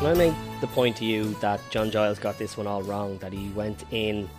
Can 0.00 0.08
I 0.08 0.14
make 0.14 0.34
the 0.62 0.66
point 0.66 0.96
to 0.96 1.04
you 1.04 1.34
that 1.42 1.60
John 1.68 1.90
Giles 1.90 2.18
got 2.18 2.38
this 2.38 2.56
one 2.56 2.66
all 2.66 2.82
wrong? 2.82 3.18
That 3.18 3.34
he 3.34 3.50
went 3.50 3.84
in 3.90 4.30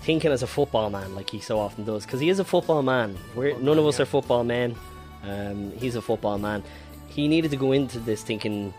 thinking 0.00 0.32
as 0.32 0.42
a 0.42 0.46
football 0.46 0.88
man, 0.88 1.14
like 1.14 1.28
he 1.28 1.38
so 1.38 1.58
often 1.58 1.84
does, 1.84 2.06
because 2.06 2.18
he 2.18 2.30
is 2.30 2.38
a 2.38 2.44
football 2.44 2.82
man. 2.82 3.14
We're, 3.34 3.58
none 3.58 3.78
of 3.78 3.84
us 3.84 3.98
yeah. 3.98 4.04
are 4.04 4.06
football 4.06 4.42
men. 4.42 4.74
Um, 5.22 5.72
he's 5.72 5.96
a 5.96 6.00
football 6.00 6.38
man. 6.38 6.62
He 7.08 7.28
needed 7.28 7.50
to 7.50 7.58
go 7.58 7.72
into 7.72 7.98
this 7.98 8.22
thinking 8.22 8.72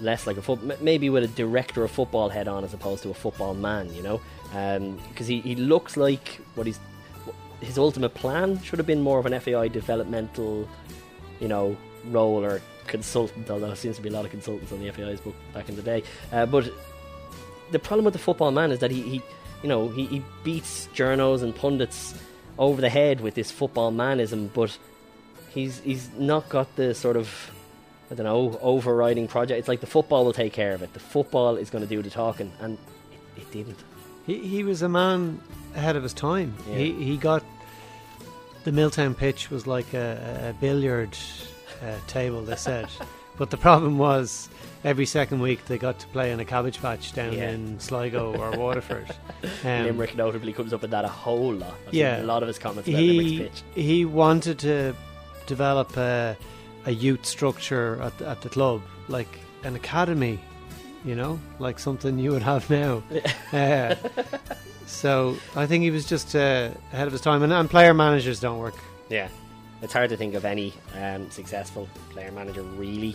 less 0.00 0.26
like 0.26 0.38
a 0.38 0.42
foot, 0.42 0.82
maybe 0.82 1.08
with 1.08 1.22
a 1.22 1.28
director 1.28 1.84
of 1.84 1.92
football 1.92 2.30
head 2.30 2.48
on 2.48 2.64
as 2.64 2.74
opposed 2.74 3.04
to 3.04 3.10
a 3.10 3.14
football 3.14 3.54
man. 3.54 3.94
You 3.94 4.02
know, 4.02 4.20
because 5.08 5.28
he, 5.28 5.40
he 5.42 5.54
looks 5.54 5.96
like 5.96 6.40
what 6.56 6.66
he's 6.66 6.80
his 7.60 7.78
ultimate 7.78 8.14
plan 8.14 8.60
should 8.60 8.80
have 8.80 8.88
been 8.88 9.02
more 9.02 9.20
of 9.20 9.26
an 9.26 9.38
FAI 9.38 9.68
developmental, 9.68 10.68
you 11.38 11.46
know, 11.46 11.76
role 12.06 12.44
or 12.44 12.60
consultant. 12.86 13.50
Although 13.50 13.68
there 13.68 13.76
seems 13.76 13.96
to 13.96 14.02
be 14.02 14.08
a 14.08 14.12
lot 14.12 14.24
of 14.24 14.30
consultants 14.30 14.72
on 14.72 14.80
the 14.80 14.90
FAI's 14.90 15.20
book 15.20 15.34
back 15.52 15.68
in 15.68 15.76
the 15.76 15.82
day. 15.82 16.02
Uh, 16.32 16.46
but 16.46 16.70
the 17.70 17.78
problem 17.78 18.04
with 18.04 18.14
the 18.14 18.20
football 18.20 18.50
man 18.50 18.70
is 18.70 18.78
that 18.80 18.90
he, 18.90 19.02
he 19.02 19.22
you 19.62 19.68
know, 19.68 19.88
he, 19.88 20.06
he 20.06 20.22
beats 20.42 20.88
journos 20.94 21.42
and 21.42 21.54
pundits 21.54 22.14
over 22.58 22.80
the 22.80 22.90
head 22.90 23.20
with 23.20 23.34
this 23.34 23.50
football 23.50 23.90
manism, 23.92 24.50
but 24.52 24.76
he's 25.50 25.80
he's 25.80 26.10
not 26.18 26.48
got 26.48 26.74
the 26.76 26.94
sort 26.94 27.16
of 27.16 27.50
I 28.10 28.14
don't 28.14 28.26
know 28.26 28.58
overriding 28.60 29.26
project. 29.28 29.58
It's 29.58 29.68
like 29.68 29.80
the 29.80 29.86
football 29.86 30.24
will 30.24 30.32
take 30.32 30.52
care 30.52 30.72
of 30.72 30.82
it. 30.82 30.92
The 30.92 31.00
football 31.00 31.56
is 31.56 31.70
going 31.70 31.82
to 31.82 31.88
do 31.88 32.02
the 32.02 32.10
talking, 32.10 32.52
and 32.60 32.78
it, 33.36 33.42
it 33.42 33.50
didn't. 33.50 33.78
He 34.26 34.38
he 34.46 34.62
was 34.62 34.82
a 34.82 34.88
man 34.88 35.40
ahead 35.74 35.96
of 35.96 36.02
his 36.02 36.12
time. 36.12 36.54
Yeah. 36.68 36.76
He 36.76 36.92
he 36.92 37.16
got 37.16 37.42
the 38.64 38.72
Milltown 38.72 39.14
pitch 39.14 39.50
was 39.50 39.66
like 39.66 39.92
a, 39.94 40.50
a 40.50 40.60
billiard 40.60 41.16
uh, 41.84 41.96
table. 42.06 42.42
They 42.42 42.56
said, 42.56 42.88
but 43.36 43.50
the 43.50 43.56
problem 43.56 43.98
was 43.98 44.48
every 44.84 45.06
second 45.06 45.40
week 45.40 45.64
they 45.66 45.78
got 45.78 45.98
to 46.00 46.06
play 46.08 46.30
in 46.32 46.40
a 46.40 46.44
cabbage 46.44 46.80
patch 46.80 47.12
down 47.12 47.32
Yeah. 47.32 47.50
in 47.50 47.78
Sligo 47.80 48.34
or 48.36 48.50
Waterford. 48.58 49.14
Um, 49.64 49.84
Limerick 49.84 50.16
notably 50.16 50.52
comes 50.52 50.72
up 50.72 50.82
with 50.82 50.90
that 50.92 51.04
a 51.04 51.08
whole 51.08 51.52
lot. 51.52 51.74
I've 51.88 51.94
Yeah. 51.94 52.22
a 52.22 52.24
lot 52.24 52.42
of 52.42 52.48
his 52.48 52.58
comments 52.58 52.88
about 52.88 53.00
Limerick's 53.00 53.30
he 53.30 53.38
pitch. 53.40 53.62
he 53.74 54.04
wanted 54.04 54.58
to 54.60 54.94
develop 55.46 55.96
a, 55.96 56.36
a 56.86 56.90
youth 56.90 57.24
structure 57.26 58.00
at 58.02 58.16
the, 58.18 58.28
at 58.28 58.40
the 58.42 58.48
club, 58.48 58.82
like 59.08 59.38
an 59.64 59.74
academy, 59.76 60.38
you 61.04 61.14
know, 61.14 61.38
like 61.58 61.78
something 61.78 62.18
you 62.18 62.30
would 62.32 62.42
have 62.42 62.68
now. 62.70 63.02
Uh, 63.52 63.94
so 64.86 65.36
I 65.56 65.66
think 65.66 65.82
he 65.84 65.90
was 65.90 66.06
just 66.06 66.34
uh, 66.34 66.70
ahead 66.92 67.06
of 67.06 67.12
his 67.12 67.20
time, 67.22 67.42
and, 67.42 67.52
and 67.52 67.70
player 67.70 67.94
managers 67.94 68.40
don't 68.40 68.58
work. 68.58 68.74
Yeah, 69.08 69.28
it's 69.84 69.92
hard 69.92 70.10
to 70.10 70.16
think 70.16 70.34
of 70.34 70.44
any 70.44 70.72
um, 71.00 71.30
successful 71.30 71.88
player 72.10 72.32
manager 72.32 72.62
really 72.62 73.14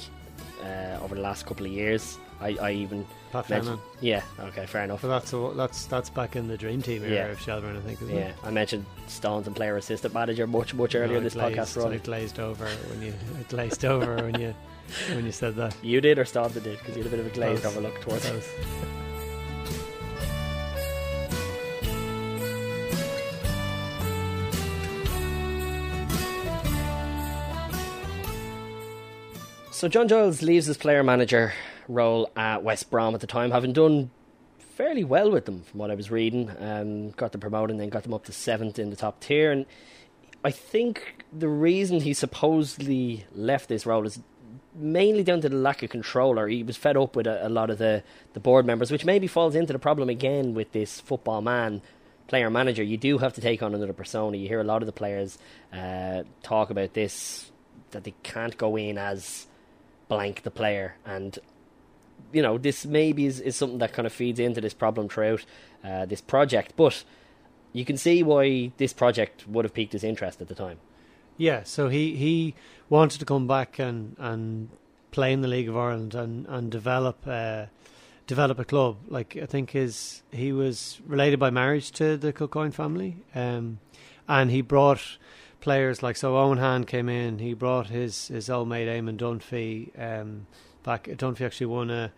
uh, 0.64 1.00
over 1.04 1.16
the 1.16 1.22
last 1.22 1.46
couple 1.46 1.66
of 1.66 1.72
years. 1.72 2.18
I, 2.42 2.56
I 2.62 2.72
even 2.72 3.06
Pat 3.34 3.50
mentioned, 3.50 3.80
yeah, 4.00 4.22
okay, 4.40 4.66
fair 4.66 4.84
enough. 4.86 5.02
But 5.02 5.10
that's 5.10 5.34
a, 5.34 5.52
that's 5.56 5.86
that's 5.88 6.10
back 6.10 6.38
in 6.38 6.48
the 6.48 6.58
dream 6.58 6.82
team 6.82 7.04
era 7.04 7.14
Yeah. 7.14 7.26
of 7.28 7.42
Shelbourne, 7.42 7.76
I 7.76 7.82
think. 7.82 8.02
Isn't 8.02 8.16
Yeah, 8.16 8.30
it? 8.30 8.36
I 8.44 8.52
mentioned 8.52 8.86
Stones 9.08 9.46
and 9.48 9.56
player 9.56 9.76
assistant 9.76 10.14
manager 10.14 10.48
much 10.48 10.74
much 10.74 10.96
earlier 10.96 11.18
No, 11.18 11.24
this 11.24 11.34
glazed, 11.34 11.58
podcast 11.58 11.84
run. 11.84 11.92
It 11.94 12.04
glazed 12.04 12.40
over 12.40 12.66
when 12.66 13.02
you 13.02 13.14
it 13.42 13.50
glazed 13.50 13.84
over 13.84 14.16
when 14.16 14.40
you 14.40 14.56
when 15.14 15.26
you 15.26 15.34
said 15.34 15.56
that. 15.58 15.76
You 15.84 16.00
did 16.00 16.18
or 16.18 16.24
Stones 16.26 16.54
did 16.54 16.64
because 16.64 16.96
you 16.96 17.04
had 17.04 17.08
a 17.12 17.16
bit 17.16 17.20
of 17.20 17.28
a 17.28 17.36
glazed 17.36 17.66
over 17.66 17.82
look 17.82 18.00
towards 18.02 18.26
it. 18.26 18.44
So 29.72 29.88
John 29.88 30.08
Giles 30.08 30.42
leaves 30.42 30.66
his 30.66 30.78
player 30.78 31.04
manager 31.04 31.54
role 31.88 32.30
at 32.36 32.64
West 32.64 32.90
Brom 32.90 33.16
at 33.16 33.22
the 33.22 33.28
time, 33.28 33.52
having 33.52 33.72
done 33.72 34.10
fairly 34.58 35.04
well 35.04 35.32
with 35.32 35.46
them 35.46 35.62
from 35.64 35.80
what 35.80 35.92
I 35.92 35.96
was 35.96 36.12
reading. 36.12 36.52
Um, 36.60 37.12
got 37.12 37.32
them 37.32 37.40
promoted 37.40 37.72
and 37.72 37.80
then 37.80 37.90
got 37.90 38.04
them 38.04 38.14
up 38.14 38.26
to 38.26 38.34
seventh 38.34 38.78
in 38.78 38.90
the 38.90 38.96
top 38.96 39.22
tier. 39.22 39.52
And 39.52 39.66
I 40.44 40.52
think 40.52 41.24
the 41.32 41.48
reason 41.48 42.02
he 42.02 42.14
supposedly 42.14 43.26
left 43.34 43.70
this 43.70 43.86
role 43.86 44.06
is 44.06 44.20
mainly 44.74 45.24
down 45.24 45.42
to 45.42 45.50
the 45.50 45.56
lack 45.56 45.82
of 45.84 45.90
control, 45.90 46.40
or 46.40 46.48
he 46.48 46.64
was 46.64 46.76
fed 46.76 46.98
up 46.98 47.16
with 47.16 47.28
a, 47.28 47.48
a 47.48 47.50
lot 47.50 47.70
of 47.70 47.78
the, 47.78 48.04
the 48.34 48.40
board 48.40 48.66
members, 48.66 48.92
which 48.92 49.06
maybe 49.06 49.28
falls 49.28 49.56
into 49.56 49.72
the 49.72 49.80
problem 49.80 50.10
again 50.10 50.56
with 50.56 50.72
this 50.72 51.00
football 51.00 51.42
man 51.42 51.82
player 52.28 52.50
manager. 52.50 52.84
You 52.84 52.98
do 52.98 53.18
have 53.20 53.34
to 53.34 53.42
take 53.42 53.64
on 53.64 53.74
another 53.76 53.94
persona. 53.94 54.36
You 54.36 54.48
hear 54.48 54.62
a 54.62 54.66
lot 54.66 54.82
of 54.82 54.88
the 54.88 54.94
players 54.94 55.38
uh, 55.72 56.24
talk 56.44 56.70
about 56.70 56.94
this 56.94 57.52
that 57.92 58.04
they 58.04 58.14
can't 58.24 58.58
go 58.58 58.76
in 58.76 58.98
as 58.98 59.48
blank 60.10 60.44
the 60.44 60.52
player. 60.52 60.96
And 61.06 61.40
you 62.34 62.42
know 62.42 62.58
this 62.58 62.86
maybe 62.86 63.26
is, 63.26 63.40
is 63.40 63.56
something 63.56 63.80
that 63.80 63.94
kind 63.94 64.06
of 64.06 64.12
feeds 64.12 64.40
into 64.40 64.60
this 64.60 64.74
problem 64.74 65.08
throughout 65.08 65.46
uh, 65.84 66.06
this 66.06 66.20
project. 66.20 66.74
But 66.76 67.06
you 67.72 67.86
can 67.86 67.98
see 67.98 68.24
why 68.24 68.74
this 68.78 68.92
project 68.92 69.48
would 69.48 69.64
have 69.64 69.74
piqued 69.74 69.94
his 69.94 70.04
interest 70.04 70.42
at 70.42 70.48
the 70.48 70.56
time. 70.56 70.80
Yeah, 71.38 71.64
so 71.64 71.88
he, 71.88 72.18
he 72.18 72.54
wanted 72.90 73.20
to 73.20 73.26
come 73.26 73.48
back 73.48 73.80
and, 73.80 74.18
and 74.20 74.70
play 75.12 75.32
in 75.32 75.40
the 75.40 75.48
League 75.48 75.70
of 75.70 75.78
Ireland 75.78 76.14
and, 76.14 76.46
and 76.48 76.70
develop 76.70 77.20
uh, 77.26 77.68
develop 78.28 78.60
a 78.60 78.66
club. 78.66 78.98
Like 79.08 79.38
I 79.42 79.46
think 79.46 79.72
his 79.72 80.22
he 80.32 80.52
was 80.52 81.00
related 81.06 81.40
by 81.40 81.50
marriage 81.50 81.92
to 81.94 82.18
the 82.18 82.34
Kilcoyne 82.34 82.74
family, 82.74 83.18
um, 83.34 83.80
and 84.28 84.52
he 84.52 84.62
brought 84.62 85.18
players 85.62 86.02
like 86.04 86.18
so. 86.18 86.34
Eoin 86.34 86.58
Hand 86.60 86.88
came 86.88 87.10
in. 87.10 87.40
He 87.40 87.54
brought 87.54 87.88
his 87.88 88.28
his 88.30 88.50
old 88.50 88.68
mate 88.70 88.88
Eamon 88.88 89.18
Dunphy 89.18 89.90
um, 90.00 90.48
back. 90.84 91.04
Dunphy 91.06 91.42
actually 91.46 91.68
won 91.68 91.90
a 91.90 92.12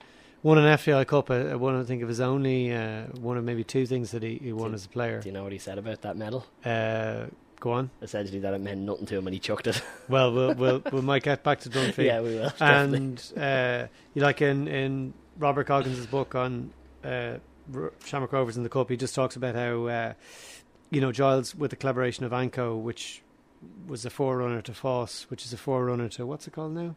won 0.44 0.58
an 0.58 0.78
FAI 0.78 1.04
Cup. 1.06 1.30
Uh, 1.30 1.58
one 1.58 1.80
I 1.80 1.84
think 1.84 2.02
of 2.04 2.10
his 2.10 2.20
only 2.20 2.74
uh, 2.74 3.04
one 3.20 3.38
of 3.38 3.44
maybe 3.44 3.64
two 3.64 3.86
things 3.86 4.12
that 4.12 4.24
he, 4.24 4.38
he 4.42 4.54
won 4.54 4.70
Do- 4.70 4.76
as 4.76 4.86
a 4.86 4.90
player. 4.90 5.22
do 5.22 5.30
you 5.30 5.34
know 5.34 5.44
what 5.44 5.52
he 5.52 5.58
said 5.58 5.78
about 5.78 6.02
that 6.02 6.18
medal 6.18 6.46
Uh, 6.66 7.26
go 7.60 7.72
on. 7.74 7.92
essentially 8.02 8.40
that 8.40 8.54
it 8.56 8.60
meant 8.62 8.82
nothing 8.82 9.06
to 9.06 9.18
him 9.18 9.28
and 9.28 9.34
he 9.36 9.40
chucked 9.40 9.68
it 9.68 9.82
Well, 10.10 10.34
we'll 10.34 10.56
we'll 10.56 10.82
we 10.92 11.02
might 11.02 11.22
get 11.24 11.44
back 11.44 11.60
to 11.62 11.70
Dunphy. 11.70 12.06
yeah 12.06 12.20
we 12.22 12.36
will 12.36 12.52
and 12.60 13.22
uh, 13.38 13.86
you 14.16 14.22
like 14.24 14.42
in 14.42 14.68
in 14.68 15.14
Robert 15.38 15.68
Goggins' 15.68 16.06
book 16.08 16.34
on 16.36 16.72
uh, 17.04 17.36
Shamrock 18.06 18.32
Rovers 18.34 18.58
in 18.58 18.64
the 18.64 18.70
Cup, 18.70 18.90
he 18.90 18.98
just 18.98 19.16
talks 19.16 19.36
about 19.36 19.56
how 19.56 19.86
uh, 19.86 20.14
you 20.90 21.00
know 21.02 21.12
Giles 21.12 21.56
with 21.56 21.70
the 21.72 21.78
collaboration 21.78 22.26
of 22.26 22.32
AnCO, 22.32 22.80
which 22.82 23.22
was 23.88 24.06
a 24.06 24.10
forerunner 24.10 24.62
to 24.64 24.72
FÁS, 24.72 25.24
which 25.30 25.46
is 25.46 25.54
a 25.54 25.58
forerunner 25.58 26.10
to 26.10 26.26
what's 26.26 26.48
it 26.48 26.52
called 26.54 26.74
now? 26.74 26.96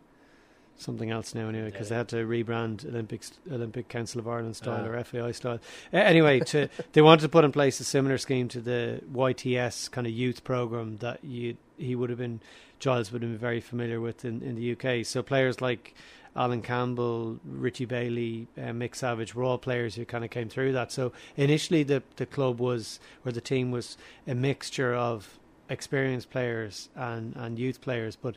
Something 0.76 1.10
else 1.12 1.36
now, 1.36 1.48
anyway, 1.48 1.70
because 1.70 1.88
they 1.88 1.94
had 1.94 2.08
to 2.08 2.16
rebrand 2.26 2.84
Olympic 2.84 3.22
Olympic 3.50 3.88
Council 3.88 4.18
of 4.20 4.26
Ireland 4.26 4.56
style 4.56 4.84
Ah. 4.84 4.88
or 4.90 5.04
FAI 5.04 5.30
style. 5.30 5.60
Uh, 5.92 5.98
anyway, 5.98 6.40
to 6.40 6.68
they 6.94 7.00
wanted 7.02 7.22
to 7.22 7.28
put 7.28 7.44
in 7.44 7.52
place 7.52 7.78
a 7.78 7.84
similar 7.84 8.18
scheme 8.18 8.48
to 8.48 8.60
the 8.60 9.00
YTS 9.12 9.88
kind 9.92 10.04
of 10.06 10.12
youth 10.12 10.42
program 10.42 10.96
that 10.96 11.22
you 11.22 11.56
he 11.78 11.94
would 11.94 12.10
have 12.10 12.18
been 12.18 12.40
Giles 12.80 13.12
would 13.12 13.22
have 13.22 13.30
been 13.30 13.38
very 13.38 13.60
familiar 13.60 14.00
with 14.00 14.24
in, 14.24 14.42
in 14.42 14.56
the 14.56 14.72
UK. 14.72 15.06
So 15.06 15.22
players 15.22 15.60
like 15.60 15.94
Alan 16.34 16.60
Campbell, 16.60 17.38
Richie 17.44 17.84
Bailey, 17.84 18.48
uh, 18.58 18.62
Mick 18.72 18.96
Savage 18.96 19.32
were 19.32 19.44
all 19.44 19.58
players 19.58 19.94
who 19.94 20.04
kind 20.04 20.24
of 20.24 20.30
came 20.30 20.48
through 20.48 20.72
that. 20.72 20.90
So 20.90 21.12
initially, 21.36 21.84
the 21.84 22.02
the 22.16 22.26
club 22.26 22.58
was 22.58 22.98
or 23.24 23.30
the 23.30 23.40
team 23.40 23.70
was 23.70 23.96
a 24.26 24.34
mixture 24.34 24.92
of 24.92 25.38
experienced 25.68 26.30
players 26.30 26.88
and 26.94 27.34
and 27.36 27.58
youth 27.58 27.80
players, 27.80 28.16
but 28.16 28.36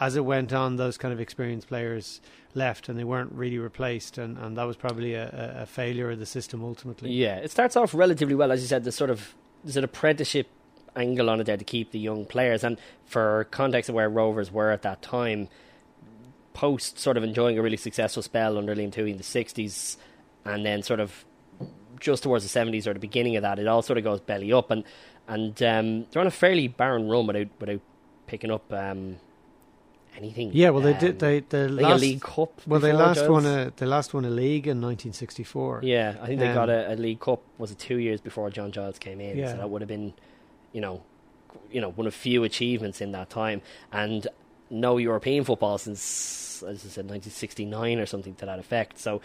as 0.00 0.16
it 0.16 0.24
went 0.24 0.52
on, 0.52 0.76
those 0.76 0.98
kind 0.98 1.12
of 1.14 1.20
experienced 1.20 1.68
players 1.68 2.20
left 2.54 2.88
and 2.88 2.98
they 2.98 3.04
weren't 3.04 3.32
really 3.32 3.58
replaced, 3.58 4.18
and, 4.18 4.36
and 4.36 4.56
that 4.56 4.64
was 4.64 4.76
probably 4.76 5.14
a, 5.14 5.60
a- 5.62 5.66
failure 5.66 6.10
of 6.10 6.18
the 6.18 6.26
system 6.26 6.64
ultimately. 6.64 7.10
Yeah, 7.12 7.36
it 7.36 7.50
starts 7.50 7.76
off 7.76 7.94
relatively 7.94 8.34
well, 8.34 8.50
as 8.52 8.60
you 8.62 8.66
said. 8.66 8.84
There's 8.84 8.96
sort 8.96 9.10
of 9.10 9.34
there's 9.62 9.76
an 9.76 9.84
apprenticeship 9.84 10.48
angle 10.96 11.30
on 11.30 11.40
it 11.40 11.44
there 11.44 11.56
to 11.56 11.64
keep 11.64 11.92
the 11.92 11.98
young 11.98 12.24
players, 12.24 12.64
and 12.64 12.78
for 13.06 13.46
context 13.50 13.88
of 13.88 13.94
where 13.94 14.08
Rovers 14.08 14.50
were 14.50 14.70
at 14.70 14.82
that 14.82 15.02
time, 15.02 15.48
post 16.52 16.98
sort 16.98 17.16
of 17.16 17.24
enjoying 17.24 17.58
a 17.58 17.62
really 17.62 17.76
successful 17.76 18.22
spell 18.22 18.58
under 18.58 18.74
Liam 18.74 18.92
Tuohy 18.92 19.10
in 19.12 19.16
the 19.18 19.22
'60s, 19.22 19.96
and 20.44 20.66
then 20.66 20.82
sort 20.82 21.00
of 21.00 21.24
just 22.00 22.24
towards 22.24 22.50
the 22.50 22.60
'70s 22.60 22.86
or 22.86 22.92
the 22.92 22.98
beginning 22.98 23.36
of 23.36 23.42
that, 23.42 23.58
it 23.58 23.66
all 23.68 23.82
sort 23.82 23.98
of 23.98 24.04
goes 24.04 24.20
belly 24.20 24.52
up, 24.52 24.70
and 24.70 24.84
and 25.34 25.62
um, 25.62 26.06
they're 26.10 26.20
on 26.20 26.26
a 26.26 26.30
fairly 26.30 26.68
barren 26.68 27.08
run 27.08 27.26
without 27.26 27.48
without 27.60 27.80
picking 28.26 28.50
up 28.50 28.72
um, 28.72 29.16
anything. 30.16 30.50
Yeah, 30.52 30.70
well, 30.70 30.82
they 30.82 30.92
Um, 30.94 30.98
did. 31.00 31.18
They 31.18 31.40
the 31.40 31.68
last 31.68 31.98
a 31.98 32.00
League 32.00 32.20
Cup. 32.20 32.60
well, 32.66 32.80
they 32.80 32.92
last 32.92 33.18
Giles? 33.18 33.28
won 33.30 33.46
a 33.46 33.72
they 33.76 33.86
last 33.86 34.14
won 34.14 34.24
a 34.24 34.30
league 34.30 34.66
in 34.66 34.80
1964. 34.80 35.80
Yeah, 35.84 36.16
I 36.20 36.26
think 36.26 36.40
they 36.40 36.48
Um, 36.48 36.54
got 36.54 36.68
a, 36.70 36.92
a 36.92 36.96
League 36.96 37.20
Cup. 37.20 37.42
Was 37.58 37.70
it 37.70 37.78
two 37.78 37.96
years 37.98 38.20
before 38.20 38.50
John 38.50 38.72
Giles 38.72 38.98
came 38.98 39.20
in? 39.20 39.38
Yeah. 39.38 39.52
So 39.52 39.56
that 39.58 39.70
would 39.70 39.80
have 39.82 39.88
been, 39.88 40.12
you 40.72 40.80
know, 40.80 41.02
you 41.70 41.80
know, 41.80 41.90
one 41.90 42.06
of 42.06 42.14
few 42.14 42.44
achievements 42.44 43.00
in 43.00 43.12
that 43.12 43.30
time, 43.30 43.62
and 43.92 44.26
no 44.70 44.96
European 44.96 45.44
football 45.44 45.76
since, 45.78 46.62
as 46.62 46.84
I 46.84 46.88
said, 46.88 47.04
1969 47.08 47.98
or 47.98 48.06
something 48.06 48.34
to 48.36 48.46
that 48.46 48.58
effect. 48.58 48.98
So, 48.98 49.20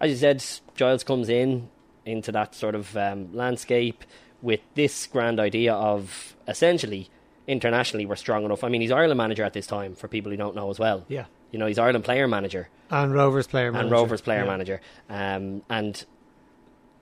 as 0.00 0.10
you 0.10 0.16
said, 0.16 0.42
Giles 0.74 1.04
comes 1.04 1.28
in 1.28 1.68
into 2.06 2.32
that 2.32 2.54
sort 2.54 2.74
of 2.74 2.96
um, 2.96 3.34
landscape 3.34 4.04
with 4.46 4.60
this 4.74 5.06
grand 5.06 5.38
idea 5.40 5.74
of 5.74 6.36
essentially 6.46 7.08
internationally 7.48 8.06
we're 8.06 8.16
strong 8.16 8.44
enough. 8.44 8.62
I 8.64 8.68
mean, 8.68 8.80
he's 8.80 8.92
Ireland 8.92 9.18
manager 9.18 9.42
at 9.44 9.52
this 9.52 9.66
time 9.66 9.94
for 9.94 10.06
people 10.08 10.30
who 10.30 10.36
don't 10.36 10.54
know 10.56 10.70
as 10.70 10.78
well. 10.78 11.04
Yeah. 11.08 11.24
You 11.50 11.58
know, 11.58 11.66
he's 11.66 11.78
Ireland 11.78 12.04
player 12.04 12.26
manager 12.28 12.68
And 12.90 13.12
Rovers 13.12 13.46
player 13.46 13.70
manager. 13.72 13.82
and 13.86 13.92
Rovers 13.92 14.20
player 14.20 14.44
Yeah. 14.44 14.50
manager. 14.50 14.80
Um, 15.10 15.62
and 15.68 16.04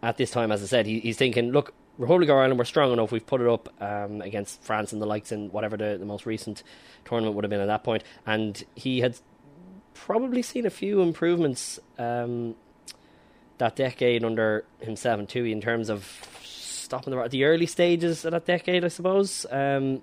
at 0.03 0.17
this 0.17 0.31
time, 0.31 0.51
as 0.53 0.63
I 0.63 0.67
said, 0.67 0.87
he, 0.87 1.01
he's 1.01 1.17
thinking, 1.19 1.51
look, 1.53 1.73
Republic 1.99 2.29
of 2.29 2.37
Ireland, 2.37 2.59
we're 2.59 2.65
strong 2.65 2.93
enough. 2.93 3.13
We've 3.13 3.25
put 3.27 3.41
it 3.41 3.49
up 3.49 3.69
um, 3.81 4.21
against 4.23 4.63
France 4.63 4.93
and 4.93 5.01
the 5.01 5.07
likes 5.07 5.31
in 5.33 5.51
whatever 5.53 5.77
the, 5.77 5.97
the 5.99 6.05
most 6.07 6.25
recent 6.27 6.63
tournament 7.05 7.35
would 7.37 7.45
have 7.45 7.51
been 7.51 7.61
at 7.61 7.67
that 7.75 7.85
point. 7.85 8.03
And 8.27 8.63
he 8.75 9.01
had 9.01 9.17
probably 9.95 10.43
seen 10.43 10.67
a 10.67 10.71
few 10.71 11.01
improvements 11.01 11.79
um, 11.99 12.55
that 13.59 13.77
decade 13.77 14.25
under 14.25 14.65
himself 14.81 15.19
and 15.21 15.29
Tuohy 15.29 15.53
in 15.53 15.61
terms 15.61 15.89
of 15.89 16.01
stopping 16.95 17.17
the 17.17 17.29
the 17.29 17.45
early 17.45 17.67
stages 17.67 18.25
of 18.25 18.33
that 18.33 18.47
decade, 18.47 18.85
I 18.85 18.89
suppose. 18.89 19.47
Um, 19.51 20.03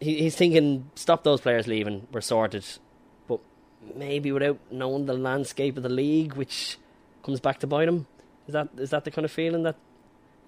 he, 0.00 0.22
he's 0.22 0.36
thinking, 0.36 0.90
stop 0.94 1.22
those 1.22 1.40
players 1.40 1.66
leaving. 1.66 2.06
We're 2.12 2.20
sorted 2.20 2.64
but 3.28 3.40
maybe 3.94 4.32
without 4.32 4.58
knowing 4.70 5.06
the 5.06 5.14
landscape 5.14 5.76
of 5.76 5.82
the 5.82 5.88
league, 5.88 6.34
which 6.34 6.78
comes 7.22 7.40
back 7.40 7.60
to 7.60 7.66
bite 7.66 7.88
him. 7.88 8.06
Is 8.46 8.52
that 8.52 8.68
is 8.76 8.90
that 8.90 9.04
the 9.04 9.10
kind 9.10 9.24
of 9.24 9.32
feeling 9.32 9.62
that 9.62 9.76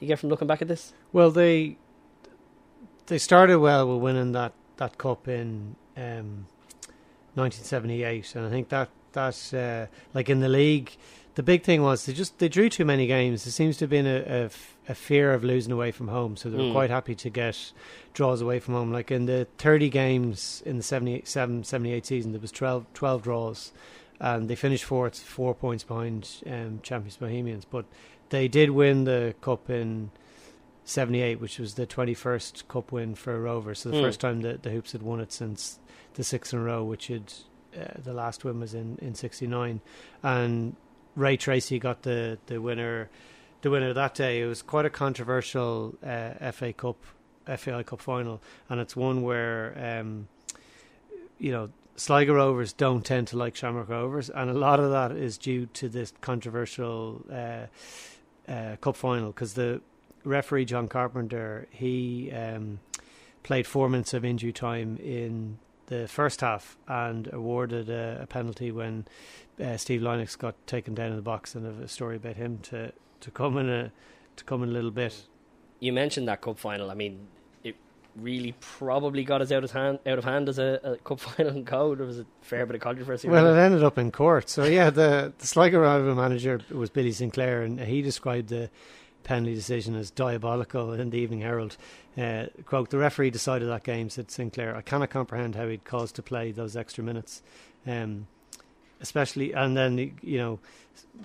you 0.00 0.08
get 0.08 0.19
from 0.19 0.31
looking 0.31 0.48
back 0.48 0.62
at 0.62 0.69
this? 0.69 0.93
Well, 1.12 1.31
they 1.31 1.76
they 3.06 3.19
started 3.19 3.58
well 3.58 3.88
with 3.88 4.02
winning 4.02 4.32
that, 4.32 4.52
that 4.78 4.98
cup 4.98 5.28
in 5.28 5.76
um, 5.96 6.46
1978, 7.34 8.34
and 8.34 8.46
I 8.46 8.50
think 8.50 8.69
that 8.70 8.88
that 9.12 9.54
uh, 9.54 9.87
like 10.12 10.28
in 10.28 10.40
the 10.40 10.48
league, 10.48 10.96
the 11.36 11.42
big 11.42 11.62
thing 11.62 11.82
was 11.82 12.04
they 12.06 12.12
just 12.12 12.38
they 12.38 12.48
drew 12.48 12.68
too 12.68 12.84
many 12.84 13.06
games. 13.06 13.44
There 13.44 13.52
seems 13.52 13.76
to 13.78 13.84
have 13.84 13.90
been 13.90 14.06
a, 14.06 14.16
a 14.26 14.44
f- 14.46 14.76
a 14.88 14.94
fear 14.94 15.32
of 15.32 15.42
losing 15.44 15.72
away 15.72 15.92
from 15.92 16.08
home, 16.08 16.36
so 16.36 16.50
they 16.50 16.56
were 16.58 16.64
Mm. 16.64 16.72
quite 16.72 16.90
happy 16.90 17.14
to 17.14 17.30
get 17.30 17.72
draws 18.14 18.40
away 18.40 18.58
from 18.60 18.74
home. 18.74 18.92
Like 18.92 19.10
in 19.10 19.26
the 19.26 19.46
30 19.58 19.88
games 19.88 20.62
in 20.66 20.76
the 20.76 20.82
77 20.82 21.64
78 21.64 22.04
season, 22.06 22.32
there 22.32 22.40
was 22.40 22.52
12, 22.52 22.86
12 22.94 23.22
draws, 23.22 23.72
and 24.20 24.48
they 24.48 24.54
finished 24.56 24.84
fourth, 24.84 25.18
four 25.20 25.54
points 25.54 25.84
behind 25.84 26.28
um, 26.46 26.80
champions 26.82 27.16
Bohemians. 27.16 27.64
But 27.64 27.84
they 28.30 28.48
did 28.48 28.70
win 28.70 29.04
the 29.04 29.34
cup 29.40 29.68
in 29.70 30.10
78, 30.84 31.40
which 31.40 31.58
was 31.58 31.74
the 31.74 31.86
21st 31.86 32.68
cup 32.68 32.92
win 32.92 33.14
for 33.14 33.40
Rover. 33.40 33.74
So 33.74 33.90
the 33.90 33.96
Hmm. 33.98 34.02
first 34.04 34.20
time 34.20 34.40
that 34.42 34.62
the 34.62 34.70
Hoops 34.70 34.92
had 34.92 35.02
won 35.02 35.20
it 35.20 35.32
since 35.32 35.78
the 36.14 36.22
six 36.24 36.52
in 36.52 36.58
a 36.60 36.62
row, 36.62 36.84
which 36.84 37.08
had 37.08 37.32
uh, 37.76 38.00
the 38.02 38.14
last 38.14 38.44
win 38.44 38.58
was 38.60 38.72
in, 38.72 38.98
in 39.02 39.14
69. 39.14 39.80
And 40.22 40.76
Ray 41.16 41.36
Treacy 41.36 41.80
got 41.80 42.02
the, 42.02 42.38
the 42.46 42.60
winner 42.60 43.10
the 43.62 43.70
winner 43.70 43.92
that 43.92 44.14
day. 44.14 44.40
It 44.42 44.46
was 44.46 44.62
quite 44.62 44.84
a 44.84 44.90
controversial 44.90 45.96
uh, 46.04 46.52
FA 46.52 46.72
Cup 46.72 46.98
FAI 47.46 47.82
Cup 47.82 48.00
final, 48.00 48.40
and 48.68 48.80
it's 48.80 48.94
one 48.94 49.22
where 49.22 50.00
um, 50.00 50.28
you 51.38 51.50
know 51.50 51.70
Sligo 51.96 52.34
Rovers 52.34 52.72
don't 52.72 53.04
tend 53.04 53.28
to 53.28 53.36
like 53.36 53.56
Shamrock 53.56 53.88
Rovers, 53.88 54.30
and 54.30 54.50
a 54.50 54.54
lot 54.54 54.78
of 54.78 54.90
that 54.90 55.12
is 55.12 55.38
due 55.38 55.66
to 55.66 55.88
this 55.88 56.12
controversial 56.20 57.24
uh, 57.32 57.66
uh, 58.50 58.76
cup 58.76 58.96
final. 58.96 59.28
Because 59.32 59.54
the 59.54 59.80
referee 60.22 60.66
John 60.66 60.86
Carpenter 60.86 61.66
he 61.70 62.30
um, 62.32 62.78
played 63.42 63.66
four 63.66 63.88
minutes 63.88 64.12
of 64.12 64.24
injury 64.24 64.52
time 64.52 64.98
in 64.98 65.58
the 65.86 66.08
first 66.08 66.40
half 66.40 66.76
and 66.88 67.32
awarded 67.32 67.88
a, 67.88 68.20
a 68.22 68.26
penalty 68.26 68.70
when 68.70 69.06
uh, 69.62 69.76
Steve 69.76 70.02
Lennox 70.02 70.36
got 70.36 70.54
taken 70.66 70.94
down 70.94 71.10
in 71.10 71.16
the 71.16 71.22
box, 71.22 71.54
and 71.54 71.82
a 71.82 71.88
story 71.88 72.16
about 72.16 72.36
him 72.36 72.58
to, 72.64 72.92
to 73.20 73.30
come 73.30 73.56
in 73.58 73.68
a 73.68 73.92
to 74.36 74.44
come 74.44 74.62
in 74.62 74.68
a 74.68 74.72
little 74.72 74.90
bit. 74.90 75.26
You 75.80 75.92
mentioned 75.92 76.28
that 76.28 76.40
cup 76.42 76.58
final. 76.58 76.90
I 76.90 76.94
mean, 76.94 77.26
it 77.64 77.76
really 78.14 78.54
probably 78.60 79.24
got 79.24 79.40
us 79.40 79.50
out 79.50 79.64
of 79.64 79.72
hand 79.72 79.98
out 80.06 80.18
of 80.18 80.24
hand 80.24 80.48
as 80.48 80.58
a, 80.58 80.80
a 80.82 80.96
cup 80.96 81.20
final 81.20 81.56
in 81.56 81.64
code. 81.64 81.98
There 81.98 82.06
was 82.06 82.18
a 82.18 82.26
fair 82.42 82.66
bit 82.66 82.76
of 82.76 82.82
controversy. 82.82 83.28
Well, 83.28 83.46
it 83.46 83.58
it. 83.58 83.62
ended 83.62 83.82
up 83.82 83.98
in 83.98 84.10
court. 84.10 84.48
So 84.48 84.64
yeah, 84.64 84.90
the 84.90 85.32
the 85.38 85.46
Sligo 85.46 85.80
rival 85.80 86.14
manager 86.14 86.60
was 86.70 86.90
Billy 86.90 87.12
Sinclair, 87.12 87.62
and 87.62 87.80
he 87.80 88.02
described 88.02 88.48
the 88.48 88.70
penalty 89.26 89.55
decision 89.55 89.96
as 89.96 90.11
diabolical 90.11 90.93
in 90.93 91.11
the 91.11 91.19
Evening 91.19 91.40
Herald. 91.40 91.76
Uh, 92.17 92.46
quote: 92.64 92.90
The 92.90 92.99
referee 92.99 93.31
decided 93.31 93.69
that 93.69 93.82
game," 93.82 94.08
said 94.08 94.31
Sinclair. 94.31 94.75
"I 94.75 94.82
cannot 94.82 95.11
comprehend 95.11 95.56
how 95.56 95.69
he'd 95.69 95.84
caused 95.84 96.14
to 96.17 96.23
play 96.23 96.52
those 96.52 96.76
extra 96.76 97.05
minutes." 97.05 97.43
Um, 97.87 98.28
especially 99.00 99.52
and 99.52 99.76
then 99.76 100.17
you 100.23 100.38
know 100.38 100.58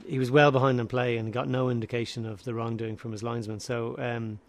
he 0.06 0.19
was 0.19 0.30
well 0.30 0.51
behind 0.51 0.80
in 0.80 0.88
play 0.88 1.18
and 1.18 1.31
got 1.31 1.48
no 1.48 1.69
indication 1.69 2.25
of 2.25 2.44
the 2.44 2.53
wrongdoing 2.53 2.98
from 2.98 3.12
his 3.12 3.24
linesman. 3.24 3.59
So 3.59 3.95
um, 3.98 4.39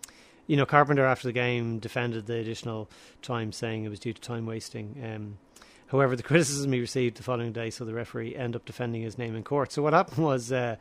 you 0.46 0.56
know 0.56 0.66
Carpenter 0.66 1.04
after 1.04 1.28
the 1.28 1.32
game 1.32 1.78
defended 1.78 2.26
the 2.26 2.36
additional 2.36 2.90
time, 3.20 3.52
saying 3.52 3.84
it 3.84 3.88
was 3.88 4.00
due 4.00 4.12
to 4.12 4.20
time 4.20 4.46
wasting. 4.46 4.96
Um, 5.04 5.38
however, 5.86 6.16
the 6.16 6.22
criticism 6.22 6.72
he 6.72 6.80
received 6.80 7.18
the 7.18 7.22
following 7.22 7.52
day, 7.52 7.70
so 7.70 7.84
the 7.84 7.94
referee 7.94 8.34
end 8.34 8.56
up 8.56 8.64
defending 8.64 9.02
his 9.02 9.18
name 9.18 9.36
in 9.36 9.44
court. 9.44 9.72
So 9.72 9.82
what 9.82 9.92
happened 9.92 10.24
was. 10.24 10.50
Uh, 10.50 10.76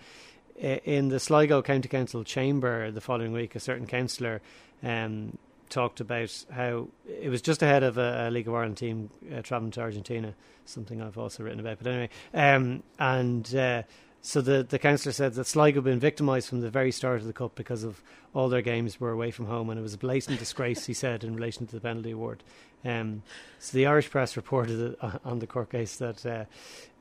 in 0.58 1.10
the 1.10 1.20
Sligo 1.20 1.62
County 1.62 1.88
Council 1.88 2.24
chamber 2.24 2.92
the 2.92 3.02
following 3.02 3.32
week, 3.32 3.56
a 3.56 3.60
certain 3.60 3.88
councillor 3.88 4.42
um, 4.84 5.38
talked 5.70 6.00
about 6.00 6.46
how 6.52 6.88
it 7.08 7.30
was 7.30 7.42
just 7.42 7.64
ahead 7.64 7.84
of 7.84 7.98
a, 7.98 8.28
a 8.28 8.32
League 8.32 8.48
of 8.48 8.54
Ireland 8.54 8.78
team 8.78 9.10
uh, 9.36 9.42
travelling 9.42 9.72
to 9.72 9.82
Argentina, 9.82 10.36
something 10.66 11.02
I've 11.02 11.18
also 11.18 11.44
written 11.44 11.60
about. 11.60 11.78
But 11.80 11.88
anyway, 11.88 12.10
um, 12.34 12.84
and 13.00 13.56
uh, 13.56 13.84
so 14.22 14.42
the 14.42 14.64
the 14.64 14.78
councillor 14.78 15.14
said 15.14 15.34
that 15.34 15.48
Sligo 15.48 15.78
had 15.78 15.86
been 15.86 16.00
victimised 16.00 16.50
from 16.50 16.62
the 16.62 16.70
very 16.70 16.92
start 16.92 17.22
of 17.22 17.28
the 17.28 17.34
cup 17.34 17.56
because 17.56 17.84
of 17.84 18.04
all 18.36 18.50
their 18.50 18.62
games 18.62 19.00
were 19.00 19.12
away 19.12 19.32
from 19.32 19.46
home, 19.46 19.70
and 19.70 19.80
it 19.80 19.84
was 19.84 19.96
a 19.96 19.98
blatant 19.98 20.38
disgrace, 20.38 20.86
he 20.86 20.94
said, 20.94 21.24
in 21.24 21.36
relation 21.36 21.66
to 21.66 21.76
the 21.76 21.82
penalty 21.82 22.12
award. 22.12 22.44
Um, 22.84 23.24
so 23.60 23.78
the 23.78 23.86
Irish 23.86 24.10
press 24.10 24.36
reported 24.36 24.96
uh, 25.02 25.18
on 25.26 25.40
the 25.40 25.48
court 25.48 25.72
case 25.72 25.96
that. 25.98 26.26
Uh, 26.26 26.46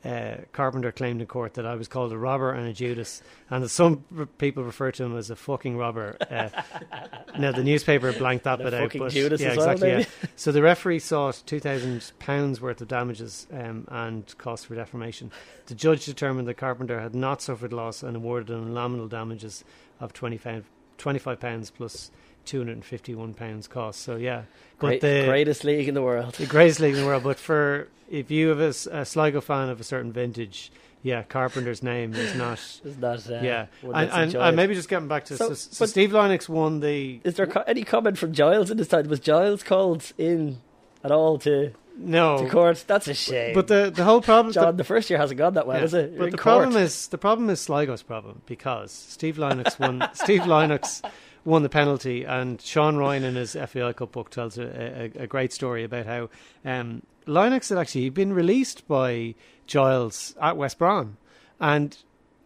uh, 0.05 0.37
Carpenter 0.53 0.93
claimed 0.93 1.21
in 1.21 1.27
court 1.27 1.55
that 1.55 1.67
I 1.67 1.75
was 1.75 1.87
called 1.89 2.13
a 2.13 2.19
robber 2.19 2.53
and 2.53 2.67
a 2.67 2.73
Judas, 2.73 3.23
and 3.51 3.63
that 3.63 3.69
some 3.69 4.05
r- 4.17 4.27
people 4.27 4.65
refer 4.65 4.91
to 4.93 5.05
him 5.05 5.17
as 5.17 5.31
a 5.31 5.37
fucking 5.37 5.77
robber. 5.77 6.17
Uh, 6.31 6.49
now 7.39 7.53
the 7.53 7.63
newspaper 7.63 8.13
blanked 8.13 8.45
that 8.45 8.59
bit 8.59 8.73
out, 8.73 8.83
fucking 8.83 9.01
but 9.01 9.13
Judas 9.13 9.41
yeah, 9.41 9.51
as 9.51 9.57
well, 9.59 9.71
exactly. 9.71 9.91
maybe? 9.91 10.03
Yeah. 10.23 10.29
So 10.37 10.53
the 10.53 10.63
referee 10.63 11.01
sought 11.01 11.43
two 11.45 11.61
thousand 11.61 12.13
pounds 12.19 12.61
worth 12.61 12.81
of 12.81 12.89
damages 12.89 13.47
um, 13.53 13.87
and 13.89 14.39
costs 14.39 14.67
for 14.67 14.75
defamation. 14.75 15.31
The 15.67 15.75
judge 15.75 16.07
determined 16.07 16.49
that 16.49 16.55
Carpenter 16.55 17.01
had 17.01 17.15
not 17.15 17.43
suffered 17.43 17.73
loss 17.73 18.03
and 18.03 18.17
awarded 18.17 18.51
him 18.51 18.73
nominal 18.73 19.07
damages 19.07 19.65
of 20.01 20.13
25 20.13 20.65
pounds 21.41 21.71
plus 21.71 22.11
two 22.45 22.59
hundred 22.59 22.73
and 22.73 22.85
fifty 22.85 23.15
one 23.15 23.35
pounds 23.35 23.67
cost. 23.69 24.01
So 24.01 24.17
yeah, 24.17 24.43
but 24.79 24.87
Great, 24.87 25.01
the 25.01 25.25
greatest 25.27 25.65
league 25.65 25.89
in 25.89 25.95
the 25.95 26.03
world. 26.03 26.35
the 26.35 26.47
greatest 26.47 26.81
league 26.81 26.95
in 26.95 27.01
the 27.01 27.07
world. 27.07 27.23
But 27.25 27.39
for 27.39 27.89
if 28.11 28.31
you 28.31 28.49
have 28.49 28.61
a 28.61 29.05
Sligo 29.05 29.41
fan 29.41 29.69
of 29.69 29.81
a 29.81 29.85
certain 29.85 30.13
vintage, 30.13 30.73
yeah, 31.03 31.23
Carpenter's 31.23 31.83
name 31.83 32.13
is 32.15 32.35
not. 32.35 32.59
Is 32.85 32.97
that 32.99 33.31
uh, 33.31 33.41
yeah, 33.43 33.67
and, 33.83 34.11
and, 34.11 34.35
and 34.35 34.57
maybe 34.57 34.75
just 34.75 34.89
getting 34.89 35.09
back 35.09 35.25
to 35.27 35.37
So- 35.37 35.49
so, 35.51 35.55
so, 35.55 35.87
Steve 35.87 36.13
Lennox 36.13 36.49
won 36.49 36.81
the 36.81 37.21
Is 37.25 37.35
there 37.37 37.47
co- 37.47 37.63
any 37.67 37.85
comment 37.85 38.19
from 38.19 38.33
Giles 38.33 38.71
in 38.71 38.77
this 38.77 38.89
time? 38.89 39.09
Was 39.09 39.21
Giles 39.21 39.63
called 39.63 40.13
in 40.19 40.59
at 41.05 41.11
all 41.13 41.39
to, 41.39 41.73
no, 41.97 42.39
to 42.45 42.51
court? 42.51 42.85
That's 42.87 43.07
a 43.09 43.15
shame. 43.15 43.55
but 43.55 43.69
the 43.69 43.91
the 43.95 44.05
whole 44.05 44.21
problem. 44.21 44.53
John, 44.53 44.77
the 44.77 44.85
first 44.85 45.09
year 45.09 45.19
hasn't 45.19 45.39
gone 45.39 45.55
that 45.55 45.67
well, 45.67 45.79
Yeah, 45.79 45.85
is 45.85 45.95
it? 45.95 46.11
You're 46.11 46.19
But 46.19 46.31
the 46.33 46.37
court. 46.37 46.59
problem 46.65 46.77
is 46.83 47.07
the 47.09 47.19
problem 47.19 47.49
is 47.49 47.61
Sligo's 47.61 48.03
problem 48.03 48.43
because 48.47 48.91
Steve 48.93 49.39
Lennox 49.39 49.79
won. 49.79 50.07
Steve 50.15 50.47
Lennox 50.47 51.01
won 51.45 51.63
the 51.63 51.69
penalty, 51.69 52.25
and 52.25 52.61
Sean 52.61 52.97
Ryan 52.97 53.25
in 53.25 53.35
his 53.37 53.53
FAI 53.53 53.93
Cup 53.93 54.13
book 54.13 54.31
tells 54.31 54.59
a, 54.59 55.11
a, 55.19 55.23
a 55.23 55.27
great 55.27 55.53
story 55.53 55.85
about 55.85 56.07
how 56.07 56.29
um, 56.65 57.03
Lennox 57.27 57.69
had 57.69 57.79
actually 57.79 58.11
been 58.11 58.33
released 58.33 58.87
by 58.87 59.35
Giles 59.67 60.35
at 60.41 60.57
West 60.57 60.79
Brom, 60.79 61.17
and 61.59 61.97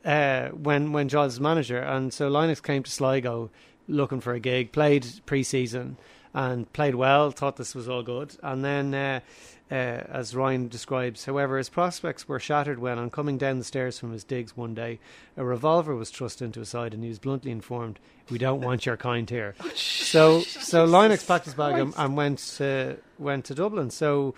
uh, 0.04 0.48
when 0.48 0.92
when 0.92 1.08
Giles 1.08 1.34
was 1.34 1.40
manager, 1.40 1.78
and 1.78 2.12
so 2.12 2.28
Lennox 2.28 2.60
came 2.60 2.82
to 2.82 2.90
Sligo 2.90 3.50
looking 3.88 4.20
for 4.20 4.32
a 4.32 4.40
gig, 4.40 4.72
played 4.72 5.06
pre-season 5.26 5.96
and 6.32 6.72
played 6.72 6.94
well, 6.94 7.30
thought 7.30 7.56
this 7.56 7.74
was 7.74 7.88
all 7.88 8.02
good, 8.02 8.36
and 8.42 8.64
then. 8.64 8.94
Uh, 8.94 9.20
uh, 9.70 9.74
as 9.74 10.36
Ryan 10.36 10.68
describes. 10.68 11.24
However, 11.24 11.58
his 11.58 11.68
prospects 11.68 12.28
were 12.28 12.38
shattered 12.38 12.78
when, 12.78 12.98
on 12.98 13.10
coming 13.10 13.38
down 13.38 13.58
the 13.58 13.64
stairs 13.64 13.98
from 13.98 14.12
his 14.12 14.24
digs 14.24 14.56
one 14.56 14.74
day, 14.74 14.98
a 15.36 15.44
revolver 15.44 15.94
was 15.94 16.10
thrust 16.10 16.42
into 16.42 16.60
his 16.60 16.68
side, 16.68 16.92
and 16.92 17.02
he 17.02 17.08
was 17.08 17.18
bluntly 17.18 17.50
informed, 17.50 17.98
"We 18.30 18.38
don't 18.38 18.60
want 18.60 18.84
your 18.84 18.96
kind 18.96 19.28
here." 19.28 19.54
so, 19.74 20.40
so 20.40 20.84
Lennox 20.84 21.24
packed 21.24 21.46
his 21.46 21.54
bag 21.54 21.78
and, 21.78 21.94
and 21.96 22.16
went 22.16 22.38
to 22.58 22.98
went 23.18 23.46
to 23.46 23.54
Dublin. 23.54 23.90
So, 23.90 24.34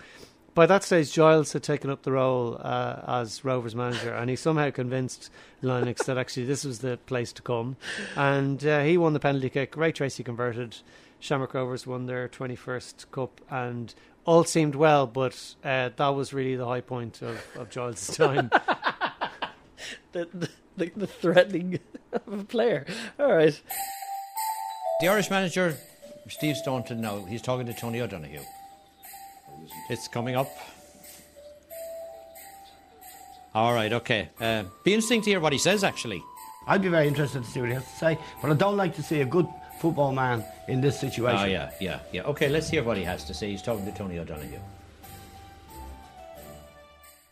by 0.53 0.65
that 0.65 0.83
stage, 0.83 1.11
Giles 1.11 1.51
had 1.53 1.61
taken 1.61 1.89
up 1.89 2.03
the 2.03 2.13
role 2.13 2.57
uh, 2.61 3.01
as 3.07 3.43
Rovers 3.43 3.75
manager, 3.75 4.13
and 4.13 4.29
he 4.29 4.35
somehow 4.35 4.71
convinced 4.71 5.29
Lennox 5.61 6.05
that 6.05 6.17
actually 6.17 6.45
this 6.45 6.63
was 6.63 6.79
the 6.79 6.97
place 7.05 7.33
to 7.33 7.41
come, 7.41 7.75
and 8.15 8.65
uh, 8.65 8.81
he 8.81 8.97
won 8.97 9.13
the 9.13 9.19
penalty 9.19 9.49
kick. 9.49 9.75
Ray 9.75 9.91
Treacy 9.91 10.23
converted. 10.23 10.77
Shamrock 11.19 11.55
Rovers 11.55 11.87
won 11.87 12.05
their 12.05 12.29
21st 12.29 13.09
cup, 13.11 13.41
and 13.49 13.93
all 14.27 14.43
seemed 14.43 14.75
well, 14.75 15.07
but 15.07 15.55
uh, 15.63 15.89
that 15.95 16.09
was 16.09 16.33
really 16.33 16.55
the 16.55 16.65
high 16.65 16.81
point 16.81 17.21
of, 17.23 17.41
of 17.55 17.69
Giles' 17.69 18.05
time. 18.15 18.49
the, 20.11 20.27
the, 20.33 20.49
the, 20.75 20.91
the 20.95 21.07
threatening 21.07 21.79
of 22.11 22.41
a 22.41 22.43
player. 22.43 22.85
All 23.17 23.33
right. 23.33 23.59
The 24.99 25.07
Irish 25.07 25.29
manager 25.29 25.77
Steve 26.29 26.57
Staunton 26.57 26.99
now, 26.99 27.23
he's 27.23 27.41
talking 27.41 27.65
to 27.67 27.73
Tony 27.73 28.01
O'Donoghue. 28.01 28.41
It's 29.89 30.09
coming 30.09 30.35
up. 30.35 30.49
All 33.55 33.73
right, 33.73 33.93
okay. 33.93 34.29
Uh, 34.41 34.65
be 34.83 34.93
interesting 34.93 35.21
to 35.21 35.29
hear 35.29 35.39
what 35.39 35.53
he 35.53 35.59
says, 35.59 35.85
actually. 35.85 36.21
I'd 36.67 36.81
be 36.81 36.89
very 36.89 37.07
interested 37.07 37.45
to 37.45 37.49
see 37.49 37.61
what 37.61 37.69
he 37.69 37.75
has 37.75 37.85
to 37.85 37.97
say, 37.97 38.17
but 38.41 38.51
I 38.51 38.55
don't 38.55 38.75
like 38.75 38.93
to 38.95 39.03
see 39.03 39.21
a 39.21 39.25
good 39.25 39.47
football 39.79 40.11
man 40.11 40.43
in 40.67 40.81
this 40.81 40.99
situation. 40.99 41.39
Oh, 41.39 41.45
yeah, 41.45 41.71
yeah, 41.79 41.99
yeah. 42.11 42.23
Okay, 42.23 42.49
let's 42.49 42.69
hear 42.69 42.83
what 42.83 42.97
he 42.97 43.03
has 43.03 43.23
to 43.25 43.33
say. 43.33 43.51
He's 43.51 43.61
talking 43.61 43.85
to 43.85 43.91
Tony 43.91 44.17
O'Donoghue. 44.19 44.59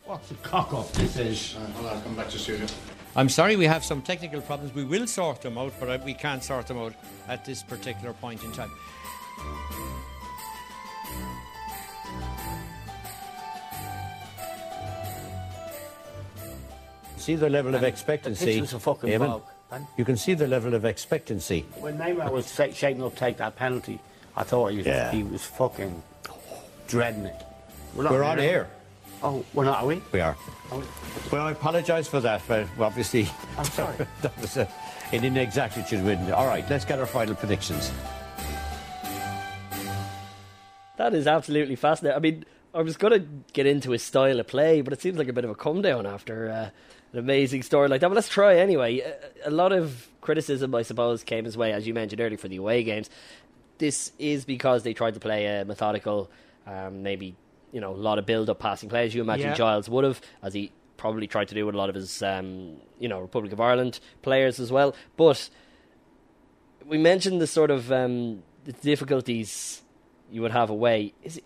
What's 0.05 0.29
a 0.29 0.35
cock 0.35 0.73
up 0.73 0.91
this 0.91 1.17
is? 1.17 1.55
Uh, 1.55 1.87
I'll 1.87 2.01
come 2.01 2.15
back 2.15 2.29
to 2.29 2.37
studio. 2.37 2.67
I'm 3.15 3.29
sorry 3.29 3.55
we 3.55 3.65
have 3.65 3.83
some 3.83 4.01
technical 4.01 4.41
problems. 4.41 4.75
We 4.75 4.83
will 4.83 5.07
sort 5.07 5.41
them 5.41 5.57
out, 5.57 5.73
but 5.79 6.03
we 6.03 6.13
can't 6.13 6.43
sort 6.43 6.67
them 6.67 6.77
out 6.77 6.93
at 7.27 7.43
this 7.43 7.63
particular 7.63 8.13
point 8.13 8.43
in 8.43 8.51
time. 8.51 8.71
See 17.17 17.35
the 17.35 17.49
level 17.49 17.73
of 17.73 17.83
expectancy. 17.83 18.45
pitch 18.45 18.61
was 18.61 18.73
a 18.73 18.79
fucking 18.79 19.09
Eamon? 19.09 19.41
Bog. 19.69 19.79
And 19.79 19.87
You 19.97 20.05
can 20.05 20.17
see 20.17 20.33
the 20.33 20.47
level 20.47 20.73
of 20.73 20.85
expectancy. 20.85 21.65
when 21.79 21.97
Neymar 21.97 22.31
was 22.31 22.45
sa- 22.45 22.71
shaking 22.71 23.03
up 23.03 23.15
take 23.15 23.37
that 23.37 23.55
penalty, 23.55 23.99
I 24.35 24.43
thought 24.43 24.71
he 24.71 24.77
was, 24.77 24.85
Yeah. 24.87 25.11
he 25.11 25.23
was 25.23 25.43
fucking 25.43 26.01
dreading 26.87 27.25
it. 27.25 27.43
not 27.95 28.11
We're 28.11 28.23
on 28.23 28.37
there. 28.37 28.49
air. 28.49 28.67
Oh, 29.23 29.43
we're 29.53 29.65
not, 29.65 29.81
are 29.81 29.87
we? 29.87 30.01
We 30.11 30.19
are. 30.19 30.35
Are 30.71 30.77
we? 30.79 30.85
Well, 31.31 31.47
I 31.47 31.51
apologise 31.51 32.07
for 32.07 32.19
that, 32.19 32.41
but 32.47 32.67
obviously 32.79 33.27
I'm 33.57 33.63
sorry. 33.65 33.95
that 34.21 34.37
was 34.39 34.57
a, 34.57 34.67
an 35.13 35.23
inexactitude. 35.23 36.03
With 36.03 36.19
all 36.31 36.45
right, 36.47 36.69
let's 36.69 36.85
get 36.85 36.99
our 36.99 37.05
final 37.05 37.33
predictions. 37.33 37.91
That 40.97 41.13
is 41.13 41.27
absolutely 41.27 41.75
fascinating. 41.75 42.15
I 42.15 42.19
mean, 42.19 42.45
I 42.75 42.81
was 42.81 42.97
going 42.97 43.13
to 43.13 43.27
get 43.53 43.65
into 43.65 43.91
his 43.91 44.03
style 44.03 44.39
of 44.39 44.47
play, 44.47 44.81
but 44.81 44.91
it 44.91 45.01
seems 45.01 45.17
like 45.17 45.29
a 45.29 45.33
bit 45.33 45.45
of 45.45 45.49
a 45.49 45.55
come 45.55 45.81
down 45.81 46.05
after 46.05 46.49
uh, 46.49 46.69
an 47.13 47.19
amazing 47.19 47.63
story 47.63 47.87
like 47.87 48.01
that. 48.01 48.09
But 48.09 48.15
let's 48.15 48.27
try 48.29 48.57
anyway. 48.57 48.99
A, 48.99 49.49
a 49.49 49.51
lot 49.51 49.71
of 49.71 50.09
criticism, 50.19 50.75
I 50.75 50.81
suppose, 50.81 51.23
came 51.23 51.45
his 51.45 51.55
way, 51.55 51.71
as 51.71 51.87
you 51.87 51.93
mentioned 51.93 52.19
earlier, 52.19 52.37
for 52.37 52.49
the 52.49 52.57
away 52.57 52.83
games. 52.83 53.09
This 53.77 54.11
is 54.19 54.43
because 54.43 54.83
they 54.83 54.93
tried 54.93 55.13
to 55.13 55.19
play 55.21 55.45
a 55.45 55.63
methodical, 55.63 56.29
um, 56.67 57.01
maybe 57.01 57.35
you 57.71 57.81
know, 57.81 57.91
a 57.91 57.95
lot 57.95 58.19
of 58.19 58.25
build-up 58.25 58.59
passing 58.59 58.89
plays. 58.89 59.13
You 59.13 59.21
imagine 59.21 59.47
Yeah. 59.47 59.53
Giles 59.55 59.89
would 59.89 60.03
have, 60.05 60.21
as 60.41 60.53
he 60.53 60.71
probably 60.97 61.27
tried 61.27 61.49
to 61.49 61.55
do 61.55 61.65
with 61.65 61.75
a 61.75 61.77
lot 61.77 61.89
of 61.89 61.95
his, 61.95 62.23
um, 62.23 62.77
you 62.99 63.09
know, 63.09 63.19
Republic 63.19 63.51
of 63.51 63.59
Ireland 63.59 63.99
players 64.21 64.59
as 64.61 64.71
well. 64.71 64.95
But 65.17 65.49
we 66.85 66.97
mentioned 66.97 67.41
the 67.41 67.47
sort 67.47 67.71
of 67.71 67.91
um, 67.91 68.43
the 68.63 68.71
difficulties 68.71 69.81
you 70.31 70.41
would 70.41 70.51
have 70.51 70.69
away. 70.69 71.13
Is 71.21 71.37
it, 71.37 71.43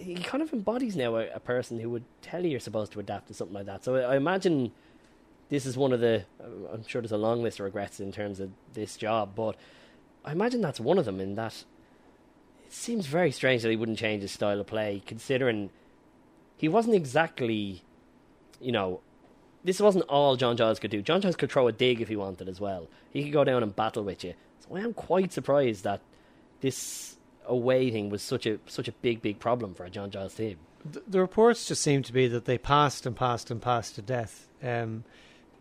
he 0.00 0.14
kind 0.14 0.42
of 0.42 0.52
embodies 0.52 0.96
now 0.96 1.16
a, 1.16 1.28
a 1.28 1.40
person 1.40 1.78
who 1.78 1.90
would 1.90 2.04
tell 2.22 2.42
you 2.42 2.50
you're 2.50 2.60
supposed 2.60 2.92
to 2.92 3.00
adapt 3.00 3.28
to 3.28 3.34
something 3.34 3.54
like 3.54 3.66
that. 3.66 3.84
So 3.84 3.96
I, 3.96 4.14
I 4.14 4.16
imagine 4.16 4.72
this 5.48 5.66
is 5.66 5.76
one 5.76 5.92
of 5.92 6.00
the. 6.00 6.24
Uh, 6.42 6.72
I'm 6.72 6.86
sure 6.86 7.02
there's 7.02 7.12
a 7.12 7.18
long 7.18 7.42
list 7.42 7.60
of 7.60 7.64
regrets 7.64 8.00
in 8.00 8.12
terms 8.12 8.40
of 8.40 8.50
this 8.72 8.96
job, 8.96 9.34
but 9.34 9.56
I 10.24 10.32
imagine 10.32 10.60
that's 10.60 10.80
one 10.80 10.98
of 10.98 11.04
them. 11.04 11.20
In 11.20 11.34
that 11.34 11.64
it 12.66 12.72
seems 12.72 13.06
very 13.06 13.32
strange 13.32 13.62
that 13.62 13.70
he 13.70 13.76
wouldn't 13.76 13.98
change 13.98 14.22
his 14.22 14.32
style 14.32 14.60
of 14.60 14.66
play, 14.66 15.02
considering 15.06 15.70
he 16.56 16.68
wasn't 16.68 16.94
exactly, 16.94 17.82
you 18.60 18.72
know, 18.72 19.00
this 19.64 19.80
wasn't 19.80 20.04
all 20.08 20.36
John 20.36 20.56
Giles 20.56 20.78
could 20.78 20.90
do. 20.90 21.02
John 21.02 21.20
Giles 21.20 21.36
could 21.36 21.50
throw 21.50 21.66
a 21.68 21.72
dig 21.72 22.00
if 22.00 22.08
he 22.08 22.16
wanted 22.16 22.48
as 22.48 22.60
well. 22.60 22.88
He 23.10 23.24
could 23.24 23.32
go 23.32 23.44
down 23.44 23.62
and 23.62 23.74
battle 23.74 24.04
with 24.04 24.24
you. 24.24 24.34
So 24.60 24.76
I 24.76 24.80
am 24.80 24.94
quite 24.94 25.32
surprised 25.32 25.84
that 25.84 26.00
this 26.60 27.16
away 27.50 27.90
thing 27.90 28.08
was 28.08 28.22
such 28.22 28.46
a 28.46 28.58
such 28.66 28.88
a 28.88 28.92
big 28.92 29.20
big 29.20 29.38
problem 29.38 29.74
for 29.74 29.84
a 29.84 29.90
John 29.90 30.10
Giles 30.10 30.34
team. 30.34 30.56
The, 30.90 31.02
the 31.06 31.20
reports 31.20 31.66
just 31.66 31.82
seem 31.82 32.02
to 32.04 32.12
be 32.12 32.26
that 32.28 32.46
they 32.46 32.56
passed 32.56 33.04
and 33.04 33.14
passed 33.14 33.50
and 33.50 33.60
passed 33.60 33.96
to 33.96 34.02
death. 34.02 34.48
Um, 34.62 35.04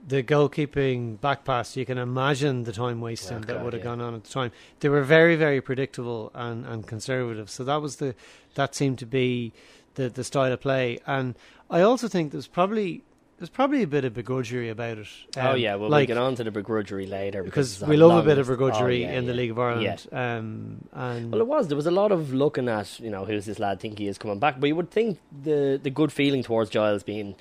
the 0.07 0.23
goalkeeping 0.23 1.19
back 1.19 1.43
pass, 1.43 1.75
you 1.75 1.85
can 1.85 1.97
imagine 1.97 2.63
the 2.63 2.71
time 2.71 3.01
wasting 3.01 3.37
Oh, 3.37 3.41
that 3.41 3.53
God, 3.55 3.63
would 3.63 3.73
have 3.73 3.81
yeah. 3.81 3.89
gone 3.89 4.01
on 4.01 4.15
at 4.15 4.23
the 4.23 4.29
time. 4.29 4.51
They 4.79 4.87
were 4.87 5.03
very, 5.03 5.35
very 5.35 5.59
predictable 5.59 6.31
and, 6.33 6.65
and 6.65 6.87
conservative. 6.87 7.49
So 7.49 7.65
that 7.65 7.81
was 7.81 7.97
the 7.97 8.15
that 8.55 8.75
seemed 8.75 8.97
to 8.99 9.05
be 9.05 9.51
the 9.95 10.07
the 10.09 10.23
style 10.23 10.53
of 10.53 10.61
play. 10.61 10.99
And 11.05 11.35
I 11.69 11.81
also 11.81 12.07
think 12.07 12.31
there's 12.31 12.47
probably 12.47 13.03
there's 13.39 13.49
probably 13.49 13.81
a 13.83 13.87
bit 13.87 14.05
of 14.05 14.13
begrudgery 14.13 14.69
about 14.69 14.97
it. 14.99 15.07
oh 15.37 15.51
Um, 15.51 15.57
yeah, 15.57 15.75
well 15.75 15.89
like, 15.89 16.07
we'll 16.09 16.15
get 16.15 16.21
on 16.21 16.35
to 16.35 16.43
the 16.43 16.51
begrudgery 16.51 17.09
later 17.09 17.41
because 17.43 17.81
we 17.81 17.97
love 17.97 18.23
a 18.23 18.27
bit 18.27 18.37
of 18.37 18.47
list. 18.47 18.59
begrudgery 18.59 18.81
Oh, 19.07 19.09
yeah, 19.09 19.17
in 19.17 19.25
the. 19.25 19.33
League 19.33 19.51
of 19.51 19.57
Ireland. 19.59 20.05
Yeah. 20.11 20.37
Um, 20.37 20.87
and 20.93 21.31
Well, 21.31 21.41
it 21.41 21.47
was. 21.47 21.67
There 21.69 21.77
was 21.77 21.87
a 21.87 21.91
lot 21.91 22.11
of 22.11 22.33
looking 22.33 22.67
at, 22.69 22.99
you 22.99 23.09
know, 23.09 23.25
who's 23.25 23.45
this 23.45 23.57
lad 23.57 23.79
think 23.79 23.97
he 23.97 24.07
is 24.07 24.17
coming 24.17 24.37
back. 24.39 24.59
But 24.59 24.67
you 24.67 24.75
would 24.75 24.91
think 24.91 25.17
the 25.43 25.79
the 25.81 25.89
good 25.89 26.11
feeling 26.11 26.43
towards 26.43 26.69
Giles 26.69 27.01
being 27.03 27.35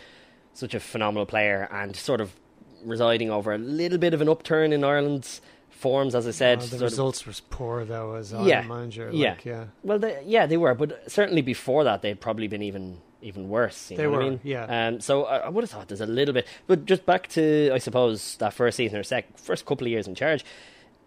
such 0.55 0.75
a 0.75 0.81
phenomenal 0.81 1.27
player 1.27 1.69
and 1.73 1.95
sort 1.95 2.21
of 2.21 2.33
residing 2.85 3.31
over 3.31 3.53
a 3.53 3.59
little 3.59 3.99
bit 3.99 4.15
of 4.15 4.21
an 4.21 4.29
upturn 4.29 4.73
in 4.73 4.85
Ireland's 4.85 5.41
forms, 5.69 6.15
as 6.15 6.27
I 6.27 6.31
said. 6.33 6.61
the 6.61 6.79
results 6.79 7.27
were 7.27 7.33
poor 7.51 7.85
though 7.85 8.15
as 8.15 8.33
Ireland 8.33 8.49
Yeah, 8.51 8.63
manager. 8.63 9.11
yeah. 9.13 9.31
Like, 9.31 9.45
yeah. 9.45 9.65
Well, 9.83 9.99
they, 9.99 10.23
yeah, 10.27 10.47
they 10.47 10.57
were, 10.57 10.75
but 10.75 11.11
certainly 11.11 11.43
before 11.43 11.85
that, 11.85 12.03
they'd 12.03 12.21
probably 12.21 12.47
been 12.49 12.63
even 12.63 12.99
even 13.23 13.49
worse. 13.49 13.91
You 13.91 13.97
They 13.97 14.03
know 14.05 14.11
what 14.11 14.23
I 14.23 14.29
mean? 14.31 14.41
yeah. 14.45 14.89
Um, 14.89 15.01
so 15.01 15.25
I, 15.25 15.39
I 15.39 15.49
would 15.49 15.63
have 15.65 15.71
thought 15.71 15.89
there's 15.89 16.01
a 16.01 16.07
little 16.07 16.33
bit, 16.35 16.47
but 16.67 16.85
just 16.87 17.05
back 17.07 17.29
to 17.29 17.71
I 17.73 17.79
suppose 17.79 18.37
that 18.37 18.53
first 18.55 18.77
season 18.77 18.99
or 18.99 19.03
sec, 19.03 19.37
first 19.39 19.67
couple 19.67 19.87
of 19.87 19.91
years 19.91 20.07
in 20.07 20.15
charge, 20.15 20.45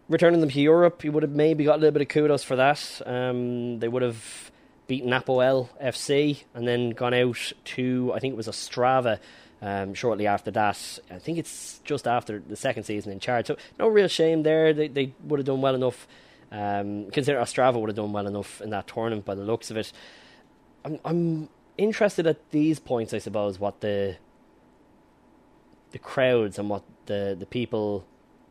returning 0.10 0.42
them 0.42 0.50
to 0.50 0.60
Europe, 0.62 1.04
you 1.04 1.12
would 1.12 1.24
have 1.24 1.32
maybe 1.32 1.64
got 1.64 1.76
a 1.76 1.78
little 1.80 1.92
bit 1.94 2.02
of 2.02 2.08
kudos 2.10 2.44
for 2.44 2.56
that. 2.58 3.02
Um, 3.06 3.80
they 3.80 3.88
would 3.88 4.02
have 4.02 4.52
beaten 4.88 5.12
Apoel 5.12 5.70
FC 5.82 6.44
and 6.54 6.68
then 6.68 6.90
gone 6.90 7.14
out 7.14 7.54
to 7.64 8.12
I 8.14 8.20
think 8.20 8.34
it 8.34 8.38
was 8.38 8.48
Ostrava. 8.48 9.20
Um, 9.64 9.94
shortly 9.94 10.26
after 10.26 10.50
that, 10.52 11.00
I 11.12 11.20
think 11.20 11.38
it's 11.38 11.80
just 11.84 12.08
after 12.08 12.40
the 12.40 12.56
second 12.56 12.84
season 12.84 13.12
in 13.12 13.20
charge. 13.20 13.46
So 13.46 13.58
no 13.78 13.88
real 13.88 14.08
shame 14.08 14.42
there. 14.44 14.74
They 14.74 14.88
they 14.88 15.14
would 15.24 15.40
have 15.40 15.46
done 15.46 15.62
well 15.62 15.76
enough. 15.76 16.08
Um, 16.52 17.10
consider 17.12 17.38
Ostrava 17.40 17.80
would 17.80 17.88
have 17.90 17.96
done 17.96 18.12
well 18.12 18.28
enough 18.28 18.60
in 18.60 18.72
that 18.72 18.88
tournament 18.88 19.24
by 19.24 19.36
the 19.36 19.44
looks 19.44 19.70
of 19.72 19.78
it. 19.78 19.94
I'm 20.84 21.00
I'm 21.06 21.50
interested 21.82 22.28
at 22.28 22.52
these 22.52 22.80
points, 22.80 23.14
I 23.14 23.18
suppose, 23.18 23.60
what 23.60 23.82
the 23.82 24.18
the 25.92 26.00
crowds 26.00 26.58
and 26.58 26.70
what 26.70 26.84
the 27.08 27.36
the 27.38 27.46
people 27.46 28.06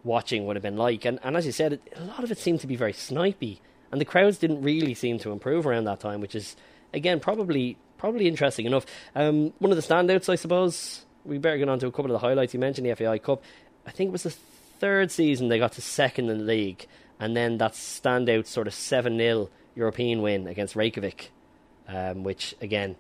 watching 0.05 0.47
would 0.47 0.57
have 0.57 0.63
been 0.63 0.77
like. 0.77 1.05
And 1.05 1.19
and 1.23 1.37
as 1.37 1.47
you 1.47 1.53
said, 1.53 1.75
it, 1.75 1.93
a 1.97 2.05
lot 2.05 2.25
of 2.25 2.31
it 2.31 2.39
seemed 2.39 2.61
to 2.61 2.67
be 2.67 2.77
very 2.77 2.93
snipey, 2.93 3.59
and 3.91 4.01
the 4.01 4.05
crowds 4.05 4.39
didn't 4.39 4.63
really 4.63 4.95
seem 4.95 5.19
to 5.21 5.33
improve 5.33 5.67
around 5.67 5.85
that 5.85 6.01
time, 6.01 6.21
which 6.21 6.35
is 6.35 6.57
again 6.93 7.21
probably 7.21 7.77
probably 7.99 8.27
interesting 8.27 8.67
enough. 8.67 8.87
Um, 9.15 9.53
one 9.59 9.71
of 9.71 9.77
the 9.77 9.83
standouts, 9.83 10.29
I 10.29 10.37
suppose. 10.37 11.05
We 11.25 11.37
better 11.37 11.59
get 11.59 11.69
on 11.69 11.79
to 11.81 11.87
a 11.87 11.93
couple 11.93 12.07
of 12.07 12.21
the 12.21 12.27
highlights. 12.27 12.55
You 12.55 12.61
mentioned 12.61 12.87
the 12.87 12.95
FAI 12.95 13.19
Cup. 13.19 13.43
I 13.87 13.91
think 13.91 14.09
it 14.09 14.13
was 14.13 14.23
the 14.23 14.31
third 14.31 15.11
season 15.11 15.49
they 15.49 15.59
got 15.59 15.73
to 15.73 15.83
second 15.83 16.31
in 16.31 16.39
the 16.39 16.45
league, 16.45 16.87
and 17.19 17.37
then 17.37 17.59
that 17.59 17.73
standout 17.73 18.47
sort 18.47 18.67
of 18.67 18.75
seven 18.75 19.19
0 19.19 19.51
European 19.77 20.23
win 20.23 20.47
against 20.47 20.75
Reykjavik, 20.75 21.31
um, 21.89 22.25
which 22.25 22.55
again. 22.61 22.97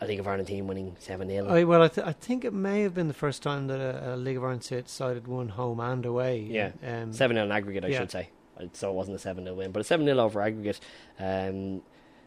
A- 0.00 0.06
League 0.06 0.20
of 0.20 0.26
Ireland 0.26 0.48
team 0.48 0.66
winning 0.66 0.96
7 0.98 1.28
0. 1.28 1.48
I, 1.48 1.64
well, 1.64 1.82
I, 1.82 1.88
th- 1.88 2.06
I 2.06 2.12
think 2.12 2.44
it 2.44 2.52
may 2.52 2.82
have 2.82 2.94
been 2.94 3.08
the 3.08 3.14
first 3.14 3.42
time 3.42 3.66
that 3.68 3.80
a, 3.80 4.14
a 4.14 4.16
League 4.16 4.36
of 4.36 4.44
Ireland 4.44 4.64
side 4.64 4.88
sided 4.88 5.26
one 5.26 5.48
home 5.50 5.80
and 5.80 6.04
away. 6.04 6.40
Yeah. 6.40 6.72
um, 6.86 7.12
7 7.12 7.36
0 7.36 7.50
aggregate, 7.50 7.84
I 7.84 7.88
yeah. 7.88 7.98
should 7.98 8.10
say. 8.10 8.30
So 8.72 8.90
it 8.90 8.94
wasn't 8.94 9.16
a 9.16 9.20
7 9.20 9.44
0 9.44 9.54
win, 9.54 9.72
but 9.72 9.80
a 9.80 9.84
7 9.84 10.04
0 10.04 10.18
over 10.18 10.40
aggregate 10.40 10.80
um, 11.18 11.82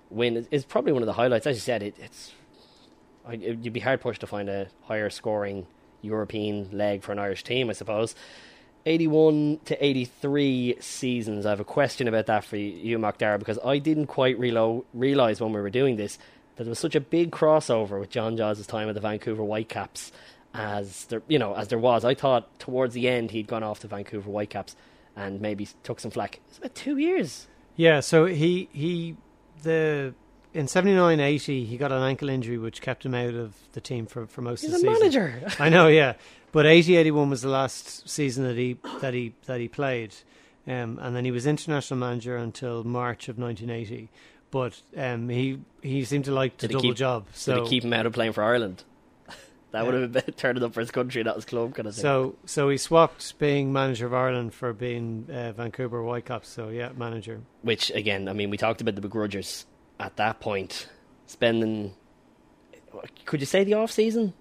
win 0.09 0.37
is, 0.37 0.47
is 0.51 0.65
probably 0.65 0.91
one 0.93 1.01
of 1.01 1.07
the 1.07 1.13
highlights. 1.13 1.45
As 1.47 1.57
you 1.57 1.61
said, 1.61 1.83
it, 1.83 1.95
it's 1.99 2.31
I, 3.25 3.33
it, 3.33 3.59
you'd 3.59 3.73
be 3.73 3.79
hard 3.79 4.01
pushed 4.01 4.21
to 4.21 4.27
find 4.27 4.49
a 4.49 4.67
higher 4.83 5.09
scoring 5.09 5.67
European 6.01 6.69
leg 6.71 7.03
for 7.03 7.11
an 7.11 7.19
Irish 7.19 7.43
team, 7.43 7.69
I 7.69 7.73
suppose. 7.73 8.15
81 8.85 9.59
to 9.65 9.85
83 9.85 10.77
seasons. 10.79 11.45
I 11.45 11.51
have 11.51 11.59
a 11.59 11.65
question 11.65 12.07
about 12.07 12.25
that 12.25 12.43
for 12.43 12.57
you, 12.57 12.97
McDara, 12.97 13.37
because 13.37 13.59
I 13.63 13.77
didn't 13.77 14.07
quite 14.07 14.39
relo- 14.39 14.85
realise 14.93 15.39
when 15.39 15.53
we 15.53 15.61
were 15.61 15.69
doing 15.69 15.97
this 15.97 16.17
that 16.61 16.65
there 16.65 16.71
was 16.71 16.79
such 16.79 16.95
a 16.95 17.01
big 17.01 17.31
crossover 17.31 17.99
with 17.99 18.11
John 18.11 18.37
Giles' 18.37 18.67
time 18.67 18.87
at 18.87 18.93
the 18.95 19.01
Vancouver 19.01 19.43
Whitecaps 19.43 20.11
as 20.53 21.05
there, 21.05 21.23
you 21.27 21.39
know, 21.39 21.55
as 21.55 21.69
there 21.69 21.79
was. 21.79 22.05
I 22.05 22.13
thought 22.13 22.59
towards 22.59 22.93
the 22.93 23.07
end 23.07 23.31
he'd 23.31 23.47
gone 23.47 23.63
off 23.63 23.79
to 23.79 23.87
Vancouver 23.87 24.29
Whitecaps 24.29 24.75
and 25.15 25.41
maybe 25.41 25.67
took 25.83 25.99
some 25.99 26.11
flack. 26.11 26.39
It's 26.49 26.57
about 26.59 26.75
two 26.75 26.97
years. 26.97 27.47
Yeah, 27.75 27.99
so 28.01 28.25
he 28.25 28.69
he 28.71 29.15
the 29.63 30.13
in 30.53 30.67
79 30.67 31.19
80 31.19 31.63
he 31.65 31.77
got 31.77 31.91
an 31.91 32.03
ankle 32.03 32.27
injury 32.29 32.57
which 32.57 32.81
kept 32.81 33.05
him 33.05 33.15
out 33.15 33.33
of 33.33 33.55
the 33.71 33.81
team 33.81 34.05
for, 34.05 34.27
for 34.27 34.41
most 34.41 34.61
He's 34.61 34.73
of 34.73 34.75
a 34.75 34.85
the 34.85 34.95
season. 34.95 35.23
manager. 35.23 35.47
I 35.59 35.69
know, 35.69 35.87
yeah. 35.87 36.13
But 36.51 36.65
80 36.65 36.97
81 36.97 37.29
was 37.29 37.41
the 37.41 37.49
last 37.49 38.09
season 38.09 38.43
that 38.43 38.57
he 38.57 38.77
that 38.99 39.13
he 39.13 39.33
that 39.45 39.59
he 39.59 39.67
played. 39.67 40.13
Um, 40.67 40.99
and 41.01 41.15
then 41.15 41.25
he 41.25 41.31
was 41.31 41.47
international 41.47 41.99
manager 41.99 42.37
until 42.37 42.83
March 42.83 43.27
of 43.29 43.39
1980. 43.39 44.09
But 44.51 44.79
um, 44.95 45.29
he 45.29 45.59
he 45.81 46.03
seemed 46.05 46.25
to 46.25 46.31
like 46.31 46.57
to 46.57 46.67
Did 46.67 46.73
double 46.73 46.81
keep- 46.89 46.95
job. 46.97 47.25
So 47.33 47.65
keep 47.65 47.83
him 47.83 47.93
out 47.93 48.05
of 48.05 48.13
playing 48.13 48.33
for 48.33 48.43
Ireland? 48.43 48.83
That 49.71 49.85
would 49.85 49.93
have 49.93 50.11
been 50.11 50.23
turning 50.35 50.63
up 50.63 50.73
for 50.73 50.81
his 50.81 50.91
country, 50.91 51.23
not 51.23 51.35
his 51.35 51.45
club 51.45 51.73
kind 51.75 51.87
of 51.87 51.95
thing. 51.95 52.01
So, 52.01 52.35
so 52.45 52.67
he 52.67 52.75
swapped 52.75 53.39
being 53.39 53.71
manager 53.71 54.05
of 54.05 54.13
Ireland 54.13 54.53
for 54.53 54.73
being 54.73 55.27
uh, 55.31 55.53
Vancouver 55.53 56.03
Whitecaps. 56.03 56.49
So, 56.49 56.67
yeah, 56.67 56.89
manager. 56.97 57.39
Which 57.61 57.89
again, 57.91 58.27
I 58.27 58.33
mean, 58.33 58.49
we 58.49 58.57
talked 58.57 58.81
about 58.81 58.95
the 58.95 59.01
begrudgers 59.01 59.63
at 59.97 60.17
that 60.17 60.41
point, 60.41 60.89
spending. 61.25 61.93
Could 63.23 63.39
you 63.39 63.45
say 63.45 63.63
the 63.63 63.75
off 63.75 63.91
season 63.91 64.33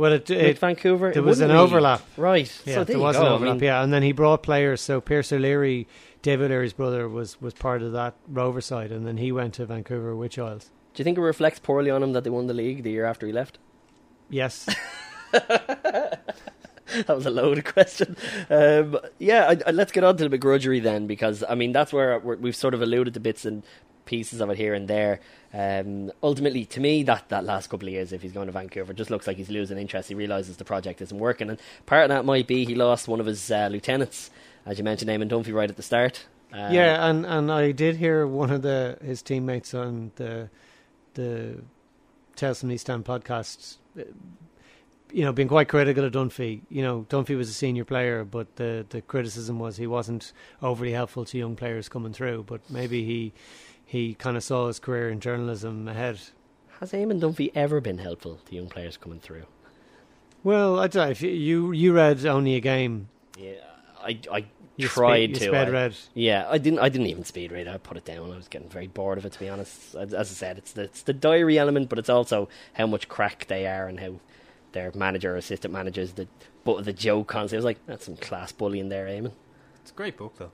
Well, 0.00 0.12
it, 0.14 0.30
it 0.30 0.58
Vancouver? 0.58 1.10
there 1.12 1.22
It 1.22 1.26
was 1.26 1.40
an 1.40 1.48
really- 1.50 1.60
overlap. 1.60 2.00
right? 2.16 2.50
Yeah, 2.64 2.74
so 2.76 2.84
there 2.84 2.94
there 2.96 2.98
was 2.98 3.16
go. 3.16 3.22
an 3.22 3.28
I 3.28 3.30
overlap. 3.34 3.54
mean, 3.56 3.64
yeah, 3.64 3.82
and 3.82 3.92
then 3.92 4.02
he 4.02 4.12
brought 4.12 4.42
players. 4.42 4.80
So 4.80 5.00
Pierce 5.00 5.30
O'Leary, 5.30 5.86
David 6.22 6.46
O'Leary's 6.46 6.72
brother, 6.72 7.06
was 7.06 7.38
was 7.40 7.52
part 7.52 7.82
of 7.82 7.92
that 7.92 8.14
Rover 8.26 8.62
side, 8.62 8.92
and 8.92 9.06
then 9.06 9.18
he 9.18 9.30
went 9.30 9.52
to 9.54 9.66
Vancouver 9.66 10.14
Whitecaps. 10.14 10.70
Do 10.94 11.00
you 11.00 11.04
think 11.04 11.18
it 11.18 11.20
reflects 11.20 11.58
poorly 11.58 11.90
on 11.90 12.02
him 12.02 12.12
that 12.14 12.24
they 12.24 12.30
won 12.30 12.46
the 12.46 12.54
league 12.54 12.82
the 12.82 12.90
year 12.90 13.04
after 13.04 13.26
he 13.26 13.32
left? 13.32 13.58
Yes, 14.30 14.66
that 15.32 16.20
was 17.08 17.26
a 17.26 17.30
loaded 17.30 17.64
question. 17.66 18.16
Um, 18.48 18.98
yeah, 19.18 19.48
I, 19.50 19.56
I, 19.66 19.70
let's 19.72 19.92
get 19.92 20.02
on 20.04 20.16
to 20.16 20.28
the 20.28 20.38
begrudgery 20.38 20.82
then, 20.82 21.06
because 21.06 21.44
I 21.48 21.54
mean 21.54 21.72
that's 21.72 21.92
where 21.92 22.18
we're, 22.18 22.36
we've 22.36 22.56
sort 22.56 22.74
of 22.74 22.82
alluded 22.82 23.14
to 23.14 23.20
bits 23.20 23.44
and 23.44 23.62
pieces 24.10 24.40
of 24.40 24.50
it 24.50 24.58
here 24.58 24.74
and 24.74 24.86
there. 24.88 25.20
Um, 25.54 26.12
ultimately, 26.22 26.64
to 26.66 26.80
me, 26.80 27.02
that, 27.04 27.28
that 27.28 27.44
last 27.44 27.70
couple 27.70 27.88
of 27.88 27.94
years, 27.94 28.12
if 28.12 28.20
he's 28.22 28.32
going 28.32 28.46
to 28.46 28.52
Vancouver, 28.52 28.92
just 28.92 29.10
looks 29.10 29.26
like 29.26 29.36
he's 29.36 29.50
losing 29.50 29.78
interest. 29.78 30.08
He 30.08 30.14
realizes 30.14 30.56
the 30.56 30.64
project 30.64 31.00
isn't 31.00 31.18
working, 31.18 31.48
and 31.50 31.58
part 31.86 32.02
of 32.04 32.08
that 32.10 32.24
might 32.24 32.46
be 32.46 32.64
he 32.64 32.74
lost 32.74 33.08
one 33.08 33.20
of 33.20 33.26
his 33.26 33.50
uh, 33.50 33.68
lieutenants, 33.70 34.30
as 34.66 34.78
you 34.78 34.84
mentioned, 34.84 35.10
Eamon 35.10 35.30
Dunphy, 35.30 35.54
right 35.54 35.70
at 35.70 35.76
the 35.76 35.82
start. 35.82 36.26
Um, 36.52 36.74
yeah, 36.74 37.08
and, 37.08 37.24
and 37.24 37.50
I 37.50 37.72
did 37.72 37.96
hear 37.96 38.26
one 38.26 38.50
of 38.50 38.62
the 38.62 38.98
his 39.02 39.22
teammates 39.22 39.72
on 39.74 40.10
the 40.16 40.50
the 41.14 41.62
Tales 42.36 42.60
from 42.60 42.68
the 42.70 42.74
East 42.74 42.90
End 42.90 43.04
podcast. 43.04 43.76
uh, 43.98 44.02
You 45.12 45.24
know, 45.24 45.32
being 45.32 45.48
quite 45.48 45.68
critical 45.68 46.04
of 46.04 46.12
Dunphy. 46.12 46.60
You 46.68 46.82
know, 46.82 47.06
Dunphy 47.08 47.36
was 47.36 47.48
a 47.50 47.52
senior 47.52 47.84
player, 47.84 48.24
but 48.24 48.46
the 48.56 48.86
the 48.88 49.00
criticism 49.00 49.58
was 49.58 49.76
he 49.76 49.86
wasn't 49.86 50.32
overly 50.62 50.92
helpful 50.92 51.24
to 51.24 51.38
young 51.38 51.56
players 51.56 51.88
coming 51.88 52.12
through. 52.12 52.44
But 52.44 52.60
maybe 52.70 53.04
he 53.04 53.32
he 53.90 54.14
kind 54.14 54.36
of 54.36 54.44
saw 54.44 54.68
his 54.68 54.78
career 54.78 55.10
in 55.10 55.18
journalism 55.18 55.88
ahead. 55.88 56.20
Has 56.78 56.92
Eamon 56.92 57.20
Dunphy 57.20 57.50
ever 57.56 57.80
been 57.80 57.98
helpful 57.98 58.38
to 58.46 58.54
young 58.54 58.68
players 58.68 58.96
coming 58.96 59.18
through? 59.18 59.46
Well, 60.44 60.78
I 60.78 60.86
don't 60.86 61.04
know 61.06 61.10
if 61.10 61.20
you 61.22 61.30
you, 61.30 61.72
you 61.72 61.92
read 61.92 62.24
only 62.24 62.54
a 62.54 62.60
game. 62.60 63.08
Yeah, 63.36 63.54
I, 64.00 64.18
I 64.32 64.44
You 64.76 64.86
tried 64.88 65.30
spe- 65.36 65.38
to. 65.40 65.44
You 65.46 65.50
sped 65.50 65.68
I- 65.68 65.70
read. 65.72 65.96
Yeah, 66.14 66.46
I 66.48 66.58
didn't. 66.58 66.78
I 66.78 66.88
didn't 66.88 67.08
even 67.08 67.24
speed 67.24 67.50
read. 67.52 67.66
it. 67.66 67.70
I 67.74 67.78
put 67.78 67.96
it 67.96 68.04
down. 68.04 68.30
I 68.32 68.36
was 68.36 68.48
getting 68.48 68.68
very 68.68 68.86
bored 68.86 69.18
of 69.18 69.26
it, 69.26 69.32
to 69.32 69.40
be 69.40 69.48
honest. 69.48 69.94
As, 69.96 70.14
as 70.14 70.30
I 70.30 70.34
said, 70.34 70.56
it's 70.58 70.72
the 70.72 70.82
it's 70.84 71.02
the 71.02 71.12
diary 71.12 71.58
element, 71.58 71.88
but 71.90 71.98
it's 71.98 72.08
also 72.08 72.48
how 72.74 72.86
much 72.86 73.08
crack 73.08 73.46
they 73.48 73.66
are 73.66 73.88
and 73.88 73.98
how 74.00 74.20
their 74.72 74.92
manager, 74.94 75.34
or 75.34 75.36
assistant 75.36 75.74
managers, 75.74 76.12
the 76.12 76.28
butt 76.64 76.78
of 76.78 76.84
the 76.84 76.92
joke 76.92 77.26
constantly. 77.26 77.56
I 77.56 77.58
was 77.58 77.64
like, 77.64 77.86
that's 77.86 78.04
some 78.06 78.16
class 78.16 78.52
bullying 78.52 78.88
there, 78.88 79.06
Eamon. 79.06 79.32
It's 79.82 79.90
a 79.90 79.94
great 79.94 80.16
book, 80.16 80.34
though. 80.38 80.52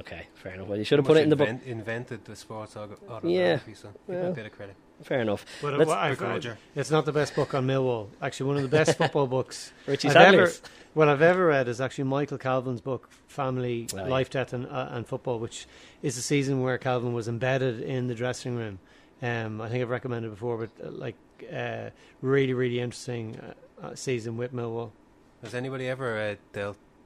Okay, 0.00 0.26
fair 0.34 0.54
enough. 0.54 0.68
Well, 0.68 0.78
you 0.78 0.84
should 0.84 0.98
have 0.98 1.06
put 1.06 1.16
it 1.16 1.22
in 1.22 1.28
the 1.30 1.36
book. 1.36 1.48
Invent- 1.48 1.68
Invented 1.68 2.24
the 2.24 2.36
sports 2.36 2.76
auto- 2.76 2.96
Yeah, 3.02 3.10
autobiography, 3.14 3.74
so 3.74 3.88
give 3.88 4.16
well. 4.16 4.30
a 4.30 4.34
bit 4.34 4.46
of 4.46 4.52
credit. 4.52 4.76
Fair 5.02 5.20
enough. 5.20 5.44
But 5.60 5.74
Let's- 5.78 5.90
I've 5.90 6.18
Begrudger. 6.18 6.44
read, 6.50 6.58
it's 6.76 6.90
not 6.90 7.04
the 7.04 7.12
best 7.12 7.34
book 7.34 7.52
on 7.54 7.66
Millwall. 7.66 8.08
Actually, 8.22 8.46
one 8.48 8.56
of 8.56 8.62
the 8.62 8.68
best 8.68 8.96
football 8.98 9.26
books 9.26 9.72
Richie 9.86 10.08
I've 10.08 10.16
ever, 10.16 10.46
Sadler's. 10.46 10.62
well, 10.94 11.08
I've 11.08 11.22
ever 11.22 11.46
read 11.46 11.68
is 11.68 11.80
actually 11.80 12.04
Michael 12.04 12.38
Calvin's 12.38 12.80
book, 12.80 13.08
Family, 13.26 13.88
Oh, 13.92 13.96
yeah. 13.98 14.02
Life, 14.04 14.30
Death, 14.30 14.52
and, 14.52 14.66
uh, 14.66 14.88
and 14.90 15.06
Football, 15.06 15.38
which 15.40 15.66
is 16.02 16.16
a 16.16 16.22
season 16.22 16.62
where 16.62 16.78
Calvin 16.78 17.12
was 17.12 17.26
embedded 17.28 17.80
in 17.80 18.06
the 18.06 18.14
dressing 18.14 18.56
room. 18.56 18.78
Um, 19.22 19.60
I 19.60 19.68
think 19.68 19.82
I've 19.82 19.90
recommended 19.90 20.28
it 20.28 20.30
before, 20.32 20.58
but 20.58 20.70
uh, 20.86 20.90
like 20.90 21.16
uh, 21.52 21.90
really, 22.22 22.52
really 22.54 22.80
interesting 22.80 23.36
uh, 23.40 23.86
uh, 23.86 23.94
season 23.94 24.36
with 24.36 24.52
Millwall. 24.54 24.90
Has 25.42 25.54
anybody 25.54 25.88
ever 25.88 26.36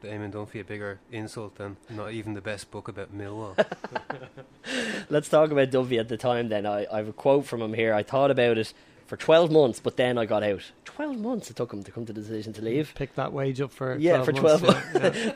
uh, 0.02 0.07
dealt 0.07 0.21
Eamon 0.21 0.33
Dunphy 0.33 0.61
a 0.61 0.64
bigger 0.64 0.99
insult 1.12 1.57
than 1.57 1.76
not 1.90 2.12
even 2.12 2.35
the 2.35 2.40
best 2.40 2.71
book 2.71 2.88
about 2.88 3.17
Millwall? 3.17 3.57
Let's 5.11 5.28
talk 5.28 5.50
about 5.50 5.71
Dunphy 5.71 5.99
at 5.99 6.09
the 6.09 6.17
time. 6.17 6.49
Then 6.49 6.67
I, 6.67 6.87
I 6.93 6.99
have 6.99 7.09
a 7.09 7.12
quote 7.12 7.47
from 7.47 7.62
him 7.62 7.75
here. 7.75 7.95
I 7.95 8.02
thought 8.02 8.31
about 8.31 8.59
it 8.59 8.72
for 9.07 9.16
twelve 9.16 9.51
months, 9.51 9.81
but 9.81 9.96
then 9.96 10.18
I 10.18 10.27
got 10.27 10.42
out. 10.42 10.62
Twelve 10.85 11.18
months 11.18 11.51
it 11.51 11.57
took 11.57 11.72
him 11.72 11.83
to 11.85 11.90
come 11.90 12.05
to 12.07 12.12
the 12.12 12.20
decision 12.20 12.53
to 12.55 12.62
leave. 12.62 12.92
Pick 12.94 13.14
that 13.14 13.33
wage 13.33 13.61
up 13.61 13.72
for 13.72 13.96
Yeah, 13.96 14.22
12 14.22 14.27
for 14.27 14.33
months, 14.42 14.61
12 14.62 14.94
yeah, 14.94 15.33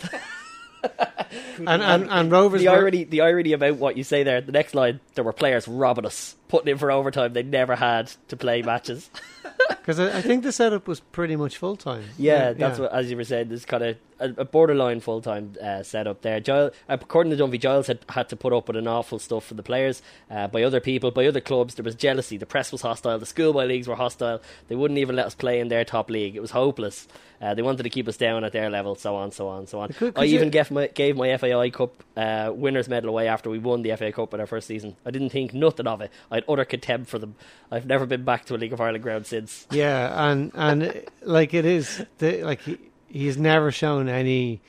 yeah. 0.85 1.09
and, 1.59 1.83
and 1.83 2.11
and 2.11 2.33
Rovers 2.33 2.61
the 2.61 2.69
were- 2.69 2.75
irony, 2.77 3.05
the 3.05 3.21
irony 3.21 3.53
about 3.53 3.77
what 3.77 3.97
you 3.97 4.05
say 4.05 4.23
there. 4.25 4.41
The 4.41 4.53
next 4.53 4.75
line, 4.75 5.01
there 5.15 5.25
were 5.25 5.33
players 5.33 5.67
robbing 5.69 6.07
us, 6.07 6.37
putting 6.53 6.71
in 6.71 6.79
for 6.79 6.91
overtime. 6.93 7.33
They 7.33 7.43
never 7.43 7.75
had 7.75 8.13
to 8.29 8.37
play 8.37 8.63
matches. 8.63 9.11
Because 9.69 9.99
I, 9.99 10.19
I 10.19 10.23
think 10.23 10.45
the 10.45 10.53
setup 10.53 10.87
was 10.87 11.01
pretty 11.01 11.35
much 11.35 11.57
full 11.57 11.77
time. 11.77 12.05
Yeah, 12.17 12.53
that's 12.53 12.79
what, 12.79 12.93
as 12.93 13.11
you 13.11 13.17
were 13.17 13.25
saying, 13.25 13.49
there's 13.49 13.65
kind 13.65 13.83
of 13.83 13.97
a, 14.21 14.43
a 14.43 14.45
borderline 14.45 15.01
full 15.01 15.21
time 15.21 15.55
uh, 15.63 15.83
setup 15.83 16.23
there. 16.23 16.39
Giles, 16.41 16.73
according 16.89 17.37
to 17.37 17.43
Dunphy, 17.43 17.59
Giles 17.61 17.87
had 17.89 17.99
had 18.09 18.29
to 18.29 18.37
put 18.37 18.53
up 18.53 18.69
with 18.69 18.77
an 18.77 18.87
awful 18.87 19.19
stuff 19.19 19.45
for 19.47 19.55
the 19.55 19.63
players 19.63 20.01
uh, 20.31 20.47
by 20.47 20.63
other 20.63 20.79
people, 20.81 21.11
by 21.11 21.27
other 21.27 21.41
clubs. 21.41 21.75
There 21.75 21.85
was 21.85 21.95
jealousy. 21.97 22.37
The 22.37 22.47
press 22.47 22.71
was 22.71 22.83
hostile. 22.83 23.19
The 23.19 23.27
schoolboy 23.27 23.65
leagues 23.67 23.89
were 23.89 23.97
hostile. 23.97 24.41
They 24.69 24.77
wouldn't 24.77 24.99
even 24.99 25.17
let 25.17 25.27
us 25.27 25.35
play 25.35 25.59
in 25.59 25.69
their 25.69 25.85
top 25.85 26.11
league. 26.11 26.37
It 26.37 26.41
was 26.41 26.53
hopeless. 26.53 27.09
Uh, 27.41 27.55
they 27.55 27.63
wanted 27.63 27.83
to 27.83 27.91
keep 27.91 28.07
us 28.07 28.17
down 28.17 28.45
at 28.45 28.53
their 28.53 28.71
level, 28.71 28.95
so 28.95 29.17
on, 29.17 29.33
so 29.33 29.49
on, 29.49 29.67
so 29.67 29.81
on. 29.81 29.89
Could- 29.89 30.17
I 30.17 30.21
could 30.21 30.29
you- 30.31 30.37
even 30.37 30.51
gave 30.51 30.71
my, 30.71 30.87
gave 30.87 31.17
my 31.17 31.37
FAI 31.37 31.71
Cup 31.71 31.91
uh, 32.17 32.53
winners 32.55 32.89
medal 32.89 33.09
away 33.11 33.27
after 33.27 33.51
we 33.51 33.59
won 33.59 33.83
the 33.83 33.97
FA 33.97 34.13
Cup 34.13 34.33
in 34.33 34.39
our 34.39 34.47
first 34.47 34.69
season. 34.69 34.95
I 35.05 35.11
didn't 35.11 35.31
think 35.31 35.53
nothing 35.53 35.89
of 35.89 36.01
it. 36.03 36.13
I 36.31 36.42
had 36.43 36.53
utter 36.53 36.65
contempt 36.65 37.09
for 37.11 37.19
them. 37.19 37.35
I've 37.71 37.87
never 37.87 38.07
been 38.07 38.25
back 38.25 38.45
to 38.47 38.55
a 38.55 38.57
League 38.59 38.73
of 38.73 38.81
Ireland 38.81 39.03
ground 39.03 39.27
since. 39.27 39.67
Yeah, 39.71 40.31
and 40.31 40.51
and 40.55 41.05
like 41.23 41.55
it 41.55 41.65
is, 41.65 42.05
the, 42.19 42.43
like 42.43 42.61
he, 42.63 42.79
he's 43.09 43.37
never 43.37 43.71
shown 43.71 44.09
any. 44.09 44.61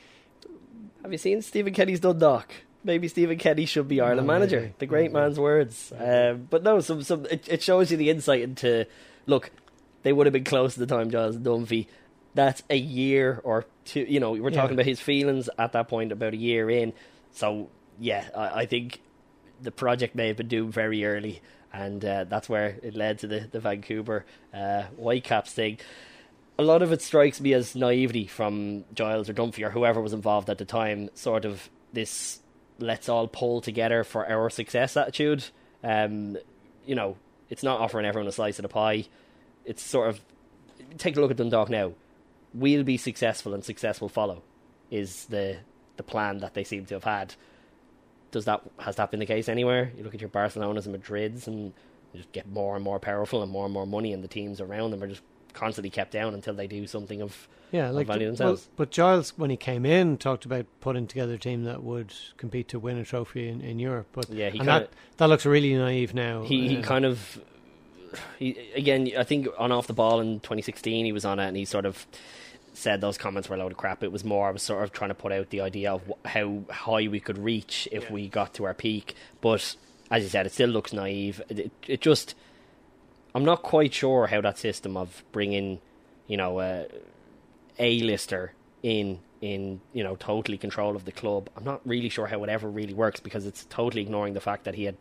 Have 1.02 1.12
you 1.12 1.18
seen 1.18 1.42
Stephen 1.42 1.74
Kenny's 1.74 2.00
Dundalk? 2.00 2.52
Maybe 2.82 3.08
Stephen 3.08 3.38
Kenny 3.38 3.64
should 3.66 3.88
be 3.88 4.00
Ireland 4.00 4.26
No, 4.26 4.32
manager. 4.34 4.60
maybe. 4.60 4.74
The 4.78 4.86
great 4.86 5.12
Maybe. 5.12 5.22
man's 5.22 5.38
words. 5.40 5.92
Um, 5.98 6.46
but 6.50 6.62
no, 6.62 6.80
some 6.80 7.02
some 7.02 7.26
it, 7.26 7.48
it 7.48 7.62
shows 7.62 7.90
you 7.90 7.96
the 7.96 8.10
insight 8.10 8.42
into. 8.42 8.86
Look, 9.26 9.50
they 10.02 10.12
would 10.12 10.26
have 10.26 10.34
been 10.34 10.44
close 10.44 10.74
at 10.78 10.86
the 10.86 10.94
time, 10.94 11.10
Giles 11.10 11.36
Dunphy. 11.38 11.86
That's 12.34 12.62
a 12.68 12.76
year 12.76 13.40
or 13.44 13.64
two. 13.84 14.00
You 14.08 14.20
know, 14.20 14.32
we're 14.32 14.50
Yeah. 14.50 14.60
talking 14.60 14.74
about 14.74 14.86
his 14.86 15.00
feelings 15.00 15.48
at 15.58 15.72
that 15.72 15.88
point, 15.88 16.12
about 16.12 16.34
a 16.34 16.36
year 16.36 16.68
in. 16.70 16.92
So 17.32 17.70
yeah, 17.98 18.26
I, 18.36 18.60
I 18.62 18.66
think 18.66 19.00
the 19.62 19.70
project 19.70 20.14
may 20.14 20.26
have 20.28 20.36
been 20.36 20.48
doomed 20.48 20.72
very 20.74 21.04
early, 21.06 21.40
and 21.74 22.04
uh, 22.04 22.24
that's 22.24 22.48
where 22.48 22.78
it 22.82 22.94
led 22.94 23.18
to 23.18 23.26
the 23.26 23.48
the 23.50 23.60
Vancouver 23.60 24.24
uh, 24.54 24.84
Whitecaps 24.96 25.52
thing 25.52 25.78
a 26.58 26.62
lot 26.62 26.82
of 26.82 26.92
it 26.92 27.02
strikes 27.02 27.40
me 27.40 27.52
as 27.52 27.74
naivety 27.74 28.26
from 28.26 28.84
Giles 28.94 29.28
or 29.28 29.34
Dunphy 29.34 29.64
or 29.64 29.70
whoever 29.70 30.00
was 30.00 30.12
involved 30.12 30.48
at 30.48 30.58
the 30.58 30.64
time. 30.64 31.10
Sort 31.14 31.44
of 31.44 31.68
this 31.92 32.40
let's 32.78 33.08
all 33.08 33.28
pull 33.28 33.60
together 33.60 34.04
for 34.04 34.28
our 34.28 34.50
success 34.50 34.96
attitude. 34.96 35.44
Um, 35.82 36.36
you 36.86 36.94
know, 36.94 37.16
it's 37.50 37.62
not 37.62 37.80
offering 37.80 38.06
everyone 38.06 38.28
a 38.28 38.32
slice 38.32 38.58
of 38.58 38.64
the 38.64 38.68
pie. 38.68 39.06
It's 39.64 39.82
sort 39.82 40.08
of 40.08 40.20
take 40.98 41.16
a 41.16 41.20
look 41.20 41.30
at 41.30 41.36
Dundalk 41.36 41.70
now. 41.70 41.92
We'll 42.52 42.84
be 42.84 42.96
successful 42.96 43.54
and 43.54 43.64
success 43.64 44.00
will 44.00 44.08
follow. 44.08 44.42
Is 44.90 45.26
the 45.26 45.58
the 45.96 46.02
plan 46.02 46.38
that 46.38 46.54
they 46.54 46.64
seem 46.64 46.86
to 46.86 46.94
have 46.94 47.04
had? 47.04 47.34
Does 48.34 48.44
that 48.46 48.62
has 48.80 48.96
that 48.96 49.10
been 49.12 49.20
the 49.20 49.26
case 49.26 49.48
anywhere? 49.48 49.92
You 49.96 50.02
look 50.02 50.12
at 50.14 50.20
your 50.20 50.28
Barcelonas 50.28 50.86
and 50.86 50.94
Madrids, 50.94 51.46
and 51.46 51.72
just 52.16 52.30
get 52.32 52.48
more 52.48 52.74
and 52.74 52.82
more 52.84 52.98
powerful 52.98 53.42
and 53.44 53.50
more 53.52 53.64
and 53.64 53.72
more 53.72 53.86
money, 53.86 54.12
and 54.12 54.24
the 54.24 54.28
teams 54.28 54.60
around 54.60 54.90
them 54.90 55.02
are 55.04 55.06
just 55.06 55.22
constantly 55.52 55.88
kept 55.88 56.10
down 56.10 56.34
until 56.34 56.52
they 56.52 56.66
do 56.66 56.84
something 56.88 57.22
of 57.22 57.46
Yeah, 57.70 57.90
of 57.90 57.94
like 57.94 58.08
value 58.08 58.26
themselves. 58.26 58.62
well, 58.66 58.72
but 58.74 58.90
Giles, 58.90 59.38
when 59.38 59.50
he 59.50 59.56
came 59.56 59.86
in, 59.86 60.18
talked 60.18 60.44
about 60.44 60.66
putting 60.80 61.06
together 61.06 61.34
a 61.34 61.38
team 61.38 61.62
that 61.62 61.84
would 61.84 62.12
compete 62.36 62.66
to 62.68 62.80
win 62.80 62.98
a 62.98 63.04
trophy 63.04 63.48
in, 63.48 63.60
in 63.60 63.78
Europe. 63.78 64.08
But 64.12 64.28
yeah, 64.30 64.50
he 64.50 64.58
and 64.58 64.66
kind 64.66 64.82
that 64.84 64.90
that 65.18 65.26
looks 65.26 65.46
really 65.46 65.72
naive 65.74 66.12
now. 66.12 66.42
he, 66.42 66.66
he 66.66 66.78
Uh, 66.78 66.82
kind 66.82 67.04
of 67.04 67.40
he 68.40 68.58
again 68.74 69.10
I 69.16 69.22
think 69.24 69.46
on 69.58 69.70
off 69.70 69.86
the 69.86 69.92
ball 69.92 70.20
in 70.20 70.40
2016 70.40 71.04
he 71.04 71.12
was 71.12 71.24
on 71.24 71.38
it 71.38 71.46
and 71.46 71.56
he 71.56 71.64
sort 71.64 71.86
of 71.86 72.06
said 72.74 73.00
those 73.00 73.18
comments 73.18 73.48
were 73.48 73.56
a 73.56 73.58
load 73.58 73.72
of 73.72 73.78
crap. 73.78 74.02
It 74.02 74.12
was 74.12 74.24
more 74.24 74.48
I 74.48 74.50
was 74.50 74.62
sort 74.62 74.82
of 74.82 74.92
trying 74.92 75.10
to 75.10 75.14
put 75.14 75.32
out 75.32 75.50
the 75.50 75.60
idea 75.60 75.92
of 75.92 76.02
wh- 76.06 76.28
how 76.28 76.62
high 76.70 77.08
we 77.08 77.20
could 77.20 77.38
reach 77.38 77.88
if 77.90 78.10
we 78.10 78.28
got 78.28 78.54
to 78.54 78.64
our 78.64 78.74
peak. 78.74 79.14
But 79.40 79.76
as 80.10 80.22
you 80.22 80.28
said 80.28 80.46
it 80.46 80.52
still 80.52 80.70
looks 80.70 80.92
naive. 80.92 81.40
It, 81.48 81.70
it, 81.86 82.00
just 82.00 82.34
I'm 83.34 83.44
not 83.44 83.62
quite 83.62 83.94
sure 83.94 84.26
how 84.26 84.40
that 84.40 84.58
system 84.58 84.96
of 84.96 85.24
bringing 85.32 85.80
you 86.26 86.36
know 86.36 86.60
a 86.60 86.86
a-lister 87.78 88.52
in 88.82 89.20
in 89.40 89.80
you 89.92 90.04
know 90.04 90.16
totally 90.16 90.58
control 90.58 90.96
of 90.96 91.04
the 91.04 91.12
club. 91.12 91.48
I'm 91.56 91.64
not 91.64 91.80
really 91.84 92.08
sure 92.08 92.26
how 92.26 92.42
it 92.44 92.50
ever 92.50 92.68
really 92.68 92.94
works 92.94 93.20
because 93.20 93.46
it's 93.46 93.64
totally 93.66 94.02
ignoring 94.02 94.34
the 94.34 94.40
fact 94.40 94.64
that 94.64 94.74
he 94.74 94.84
had 94.84 94.96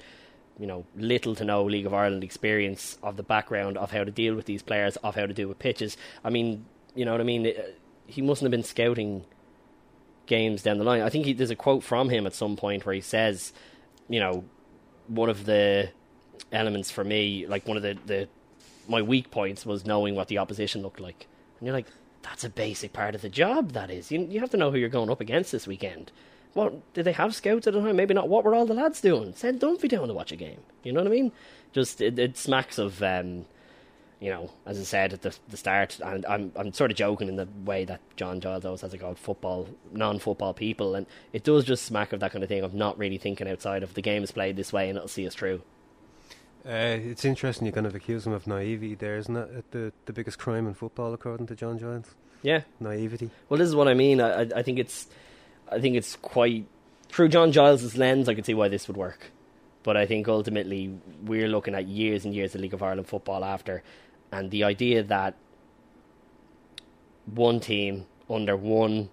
you 0.60 0.68
know, 0.68 0.86
little 0.96 1.36
to 1.36 1.44
no 1.44 1.64
League 1.64 1.86
of 1.86 1.94
Ireland 1.94 2.24
experience 2.24 2.98
of 3.02 3.18
the 3.18 3.24
background 3.24 3.78
of 3.78 3.92
how 3.92 4.04
to 4.04 4.12
deal 4.12 4.36
with 4.36 4.46
these 4.46 4.62
players, 4.62 4.98
of 4.98 5.16
how 5.16 5.26
to 5.26 5.34
deal 5.34 5.48
with 5.48 5.60
pitches. 5.60 5.98
I 6.24 6.30
mean, 6.30 6.66
you 6.96 7.06
know 7.06 7.12
what 7.12 7.22
I 7.22 7.26
mean? 7.26 7.46
It- 7.46 7.80
He 8.08 8.22
mustn't 8.22 8.46
have 8.46 8.52
been 8.52 8.64
scouting 8.64 9.24
games 10.26 10.62
down 10.64 10.78
the 10.78 10.84
line. 10.84 11.02
I 11.02 11.10
think 11.10 11.26
he, 11.26 11.34
there's 11.34 11.50
a 11.52 11.56
quote 11.56 11.84
from 11.84 12.10
him 12.10 12.26
at 12.28 12.34
some 12.34 12.56
point 12.56 12.86
where 12.86 12.96
he 12.96 13.02
says, 13.02 13.54
you 14.10 14.20
know, 14.20 14.44
one 15.08 15.30
of 15.30 15.46
the 15.46 15.90
elements 16.52 16.92
for 16.92 17.04
me, 17.04 17.46
like 17.48 17.68
one 17.68 17.78
of 17.78 17.84
the, 17.84 17.98
the 18.06 18.28
my 18.88 19.02
weak 19.02 19.32
points 19.32 19.66
was 19.66 19.86
knowing 19.86 20.16
what 20.16 20.28
the 20.28 20.38
opposition 20.38 20.82
looked 20.82 21.00
like. 21.00 21.28
And 21.60 21.68
you're 21.68 21.76
like, 21.76 21.88
that's 22.22 22.44
a 22.44 22.50
basic 22.50 22.94
part 22.94 23.16
of 23.16 23.22
the 23.22 23.30
job. 23.30 23.72
That 23.72 23.90
is, 23.90 24.12
you 24.12 24.22
you 24.30 24.40
have 24.40 24.50
to 24.52 24.58
know 24.58 24.72
who 24.72 24.78
you're 24.78 24.90
going 24.90 25.10
up 25.10 25.22
against 25.22 25.52
this 25.52 25.68
weekend. 25.68 26.12
What 26.54 26.94
did 26.94 27.06
they 27.06 27.14
have 27.14 27.34
scouts 27.34 27.66
at 27.68 27.74
the 27.74 27.82
time? 27.82 27.96
Maybe 27.96 28.14
not. 28.14 28.30
What 28.30 28.44
were 28.44 28.54
all 28.54 28.66
the 28.68 28.76
lads 28.76 29.02
doing? 29.02 29.34
Send 29.36 29.60
Dunphy 29.60 29.90
down 29.90 30.08
to 30.08 30.14
watch 30.14 30.32
a 30.32 30.36
game. 30.36 30.60
You 30.84 30.92
know 30.94 31.00
what 31.02 31.08
I 31.08 31.16
mean? 31.16 31.32
Just 31.72 32.00
it, 32.02 32.20
it 32.20 32.38
smacks 32.38 32.78
of, 32.78 33.02
um, 33.02 33.46
you 34.24 34.30
know, 34.30 34.50
as 34.66 34.80
I 34.80 34.84
said 34.84 35.12
at 35.14 35.22
the 35.22 35.36
the 35.50 35.58
start, 35.58 36.00
and 36.00 36.26
I'm 36.26 36.52
I'm 36.56 36.72
sort 36.74 36.92
of 36.92 36.98
joking 36.98 37.28
in 37.28 37.36
the 37.36 37.48
way 37.66 37.84
that 37.86 38.00
John 38.16 38.40
Giles 38.40 38.64
always 38.66 38.82
has 38.82 38.94
about 38.94 39.18
football, 39.18 39.68
non-football 39.92 40.54
people, 40.54 40.96
and 40.96 41.06
it 41.34 41.44
does 41.44 41.66
just 41.66 41.84
smack 41.86 42.14
of 42.14 42.22
that 42.22 42.32
kind 42.32 42.42
of 42.44 42.48
thing 42.50 42.64
of 42.64 42.74
not 42.74 42.98
really 42.98 43.18
thinking 43.18 43.48
outside 43.50 43.84
of 43.84 43.94
the 43.96 44.02
game 44.02 44.24
is 44.24 44.32
played 44.32 44.56
this 44.56 44.72
way 44.72 44.88
and 44.90 44.96
it'll 44.98 45.10
see 45.10 45.28
us 45.28 45.36
through. 45.36 45.62
Uh, 46.66 46.96
it's 47.04 47.26
interesting 47.26 47.66
you 47.66 47.74
kind 47.74 47.86
of 47.86 47.94
accuse 47.94 48.26
him 48.26 48.32
of 48.32 48.48
naivety 48.48 48.96
there, 48.96 49.18
isn't 49.18 49.36
it? 49.36 49.72
The 49.72 49.92
the 50.06 50.14
biggest 50.14 50.40
crime 50.40 50.66
in 50.68 50.74
football, 50.74 51.14
according 51.14 51.48
to 51.48 51.56
John 51.56 51.78
Giles. 51.78 52.16
Yeah, 52.42 52.62
Naivety. 52.80 53.30
Well, 53.50 53.58
this 53.58 53.68
is 53.70 53.76
what 53.76 53.88
I 53.88 53.94
mean. 53.94 54.20
I, 54.22 54.42
I- 54.44 54.50
I 54.58 54.64
think 54.64 54.78
it's, 54.80 55.08
I 55.72 55.80
think 55.80 55.96
it's 55.96 56.16
quite 56.18 56.66
through 57.10 57.30
John 57.30 57.52
Giles's 57.54 57.98
lens. 57.98 58.28
I 58.30 58.34
could 58.36 58.46
see 58.46 58.54
why 58.54 58.68
this 58.70 58.88
would 58.88 58.98
work, 58.98 59.32
but 59.84 59.96
I 59.98 60.06
think 60.06 60.28
ultimately 60.28 60.94
we're 61.26 61.48
looking 61.48 61.74
at 61.76 61.88
years 61.88 62.26
and 62.26 62.34
years 62.34 62.54
of 62.56 62.60
League 62.62 62.74
of 62.74 62.84
Ireland 62.84 63.08
football 63.08 63.44
after, 63.46 63.82
and 64.34 64.50
the 64.52 64.64
idea 64.64 65.04
that 65.04 65.36
one 67.26 67.60
team 67.60 68.06
under 68.30 68.58
one 68.58 69.10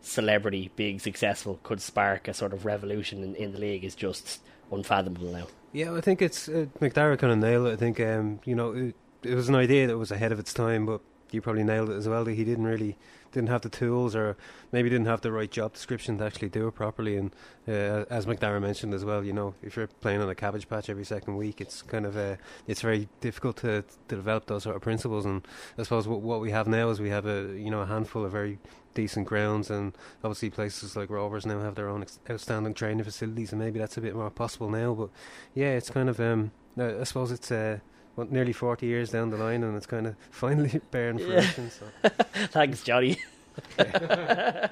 celebrity 0.00 0.70
being 0.76 0.98
successful 0.98 1.58
could 1.62 1.80
spark 1.80 2.28
a 2.28 2.32
sort 2.32 2.52
of 2.52 2.64
revolution 2.64 3.22
in, 3.22 3.34
in 3.34 3.52
the 3.52 3.58
league 3.58 3.84
is 3.84 3.94
just 3.94 4.40
unfathomable 4.72 5.32
now. 5.32 5.46
Yeah, 5.72 5.94
I 5.94 6.00
think 6.00 6.22
it's 6.22 6.48
uh, 6.48 6.66
kind 6.80 7.24
of 7.24 7.38
nailed 7.38 7.66
it. 7.66 7.72
I 7.72 7.76
think 7.76 8.00
um, 8.00 8.40
you 8.44 8.54
know 8.54 8.72
it, 8.72 8.94
it 9.22 9.34
was 9.34 9.48
an 9.48 9.54
idea 9.54 9.88
that 9.88 9.98
was 9.98 10.10
ahead 10.10 10.32
of 10.32 10.38
its 10.38 10.54
time, 10.54 10.86
but 10.86 11.00
you 11.32 11.40
probably 11.40 11.64
nailed 11.64 11.90
it 11.90 11.96
as 11.96 12.08
well. 12.08 12.24
That 12.24 12.34
he 12.34 12.44
didn't 12.44 12.64
really 12.64 12.96
didn't 13.32 13.48
have 13.48 13.62
the 13.62 13.68
tools, 13.68 14.16
or 14.16 14.36
maybe 14.72 14.88
didn't 14.88 15.06
have 15.06 15.20
the 15.20 15.32
right 15.32 15.50
job 15.50 15.72
description 15.72 16.18
to 16.18 16.24
actually 16.24 16.48
do 16.48 16.66
it 16.68 16.72
properly. 16.72 17.16
And 17.16 17.30
uh, 17.68 18.04
as 18.10 18.26
McDara 18.26 18.60
mentioned 18.60 18.92
as 18.94 19.04
well, 19.04 19.24
you 19.24 19.32
know, 19.32 19.54
if 19.62 19.76
you're 19.76 19.86
playing 19.86 20.20
on 20.20 20.28
a 20.28 20.34
cabbage 20.34 20.68
patch 20.68 20.88
every 20.88 21.04
second 21.04 21.36
week, 21.36 21.60
it's 21.60 21.82
kind 21.82 22.06
of 22.06 22.16
uh, 22.16 22.36
it's 22.66 22.80
very 22.80 23.08
difficult 23.20 23.58
to, 23.58 23.82
to 24.08 24.16
develop 24.16 24.46
those 24.46 24.64
sort 24.64 24.76
of 24.76 24.82
principles. 24.82 25.24
And 25.24 25.46
I 25.78 25.82
suppose 25.84 26.08
what, 26.08 26.20
what 26.20 26.40
we 26.40 26.50
have 26.50 26.66
now 26.66 26.90
is 26.90 27.00
we 27.00 27.10
have 27.10 27.26
a 27.26 27.54
you 27.56 27.70
know 27.70 27.80
a 27.80 27.86
handful 27.86 28.24
of 28.24 28.32
very 28.32 28.58
decent 28.94 29.26
grounds, 29.26 29.70
and 29.70 29.96
obviously 30.24 30.50
places 30.50 30.96
like 30.96 31.10
Rovers 31.10 31.46
now 31.46 31.60
have 31.60 31.74
their 31.74 31.88
own 31.88 32.02
ex- 32.02 32.18
outstanding 32.28 32.74
training 32.74 33.04
facilities, 33.04 33.52
and 33.52 33.60
maybe 33.60 33.78
that's 33.78 33.96
a 33.96 34.00
bit 34.00 34.14
more 34.14 34.30
possible 34.30 34.68
now. 34.68 34.94
But 34.94 35.10
yeah, 35.54 35.72
it's 35.72 35.90
kind 35.90 36.08
of 36.08 36.20
um, 36.20 36.50
I 36.78 37.04
suppose 37.04 37.30
it's 37.30 37.50
uh, 37.50 37.78
what, 38.14 38.30
nearly 38.30 38.52
forty 38.52 38.86
years 38.86 39.10
down 39.10 39.30
the 39.30 39.36
line, 39.36 39.62
and 39.62 39.76
it's 39.76 39.86
kind 39.86 40.06
of 40.06 40.16
finally 40.30 40.80
bearing 40.90 41.18
Yeah. 41.18 41.40
So 41.68 41.86
Thanks, 42.48 42.82
Johnny. 42.82 43.18
I 43.78 44.68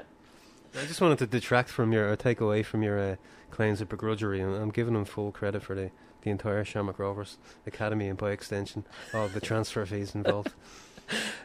just 0.86 1.00
wanted 1.00 1.18
to 1.18 1.26
detract 1.26 1.68
from 1.70 1.92
your 1.92 2.10
or 2.10 2.16
take 2.16 2.40
away 2.40 2.62
from 2.62 2.82
your 2.82 2.98
uh, 2.98 3.16
claims 3.50 3.80
of 3.80 3.88
begrudgery, 3.88 4.42
and 4.42 4.54
I'm 4.54 4.70
giving 4.70 4.94
them 4.94 5.04
full 5.04 5.32
credit 5.32 5.62
for 5.62 5.74
the. 5.74 5.90
The 6.22 6.30
entire 6.30 6.64
Shamrock 6.64 6.98
Rovers 6.98 7.38
Academy, 7.64 8.08
and 8.08 8.18
by 8.18 8.32
extension, 8.32 8.84
all 9.14 9.28
the 9.28 9.40
transfer 9.40 9.86
fees 9.86 10.16
involved. 10.16 10.52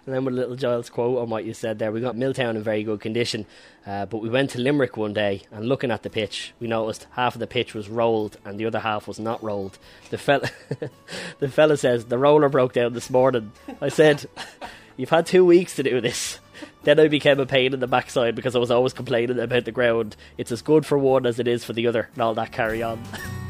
And 0.05 0.13
then 0.13 0.25
with 0.25 0.33
a 0.33 0.37
little 0.37 0.55
Giles 0.55 0.89
quote 0.89 1.19
on 1.19 1.29
what 1.29 1.45
you 1.45 1.53
said 1.53 1.79
there, 1.79 1.91
we 1.91 2.01
got 2.01 2.17
Milltown 2.17 2.57
in 2.57 2.63
very 2.63 2.83
good 2.83 2.99
condition, 2.99 3.45
uh, 3.87 4.05
but 4.05 4.17
we 4.17 4.29
went 4.29 4.49
to 4.51 4.59
Limerick 4.59 4.97
one 4.97 5.13
day 5.13 5.43
and 5.51 5.67
looking 5.67 5.91
at 5.91 6.03
the 6.03 6.09
pitch, 6.09 6.53
we 6.59 6.67
noticed 6.67 7.07
half 7.11 7.35
of 7.35 7.39
the 7.39 7.47
pitch 7.47 7.73
was 7.73 7.89
rolled 7.89 8.37
and 8.45 8.59
the 8.59 8.65
other 8.65 8.79
half 8.79 9.07
was 9.07 9.19
not 9.19 9.41
rolled. 9.43 9.77
The 10.09 10.17
fella, 10.17 10.49
the 11.39 11.49
fella 11.49 11.77
says 11.77 12.05
the 12.05 12.17
roller 12.17 12.49
broke 12.49 12.73
down 12.73 12.93
this 12.93 13.09
morning. 13.09 13.51
I 13.81 13.89
said, 13.89 14.25
"You've 14.97 15.09
had 15.09 15.25
two 15.25 15.45
weeks 15.45 15.75
to 15.75 15.83
do 15.83 16.01
this." 16.01 16.39
Then 16.83 16.99
I 16.99 17.07
became 17.07 17.39
a 17.39 17.45
pain 17.45 17.73
in 17.73 17.79
the 17.79 17.87
backside 17.87 18.35
because 18.35 18.55
I 18.55 18.59
was 18.59 18.71
always 18.71 18.93
complaining 18.93 19.39
about 19.39 19.65
the 19.65 19.71
ground. 19.71 20.15
It's 20.37 20.51
as 20.51 20.61
good 20.61 20.85
for 20.85 20.97
one 20.97 21.25
as 21.25 21.39
it 21.39 21.47
is 21.47 21.63
for 21.63 21.73
the 21.73 21.87
other, 21.87 22.09
and 22.13 22.21
all 22.21 22.33
that 22.35 22.51
carry 22.51 22.83
on. 22.83 23.01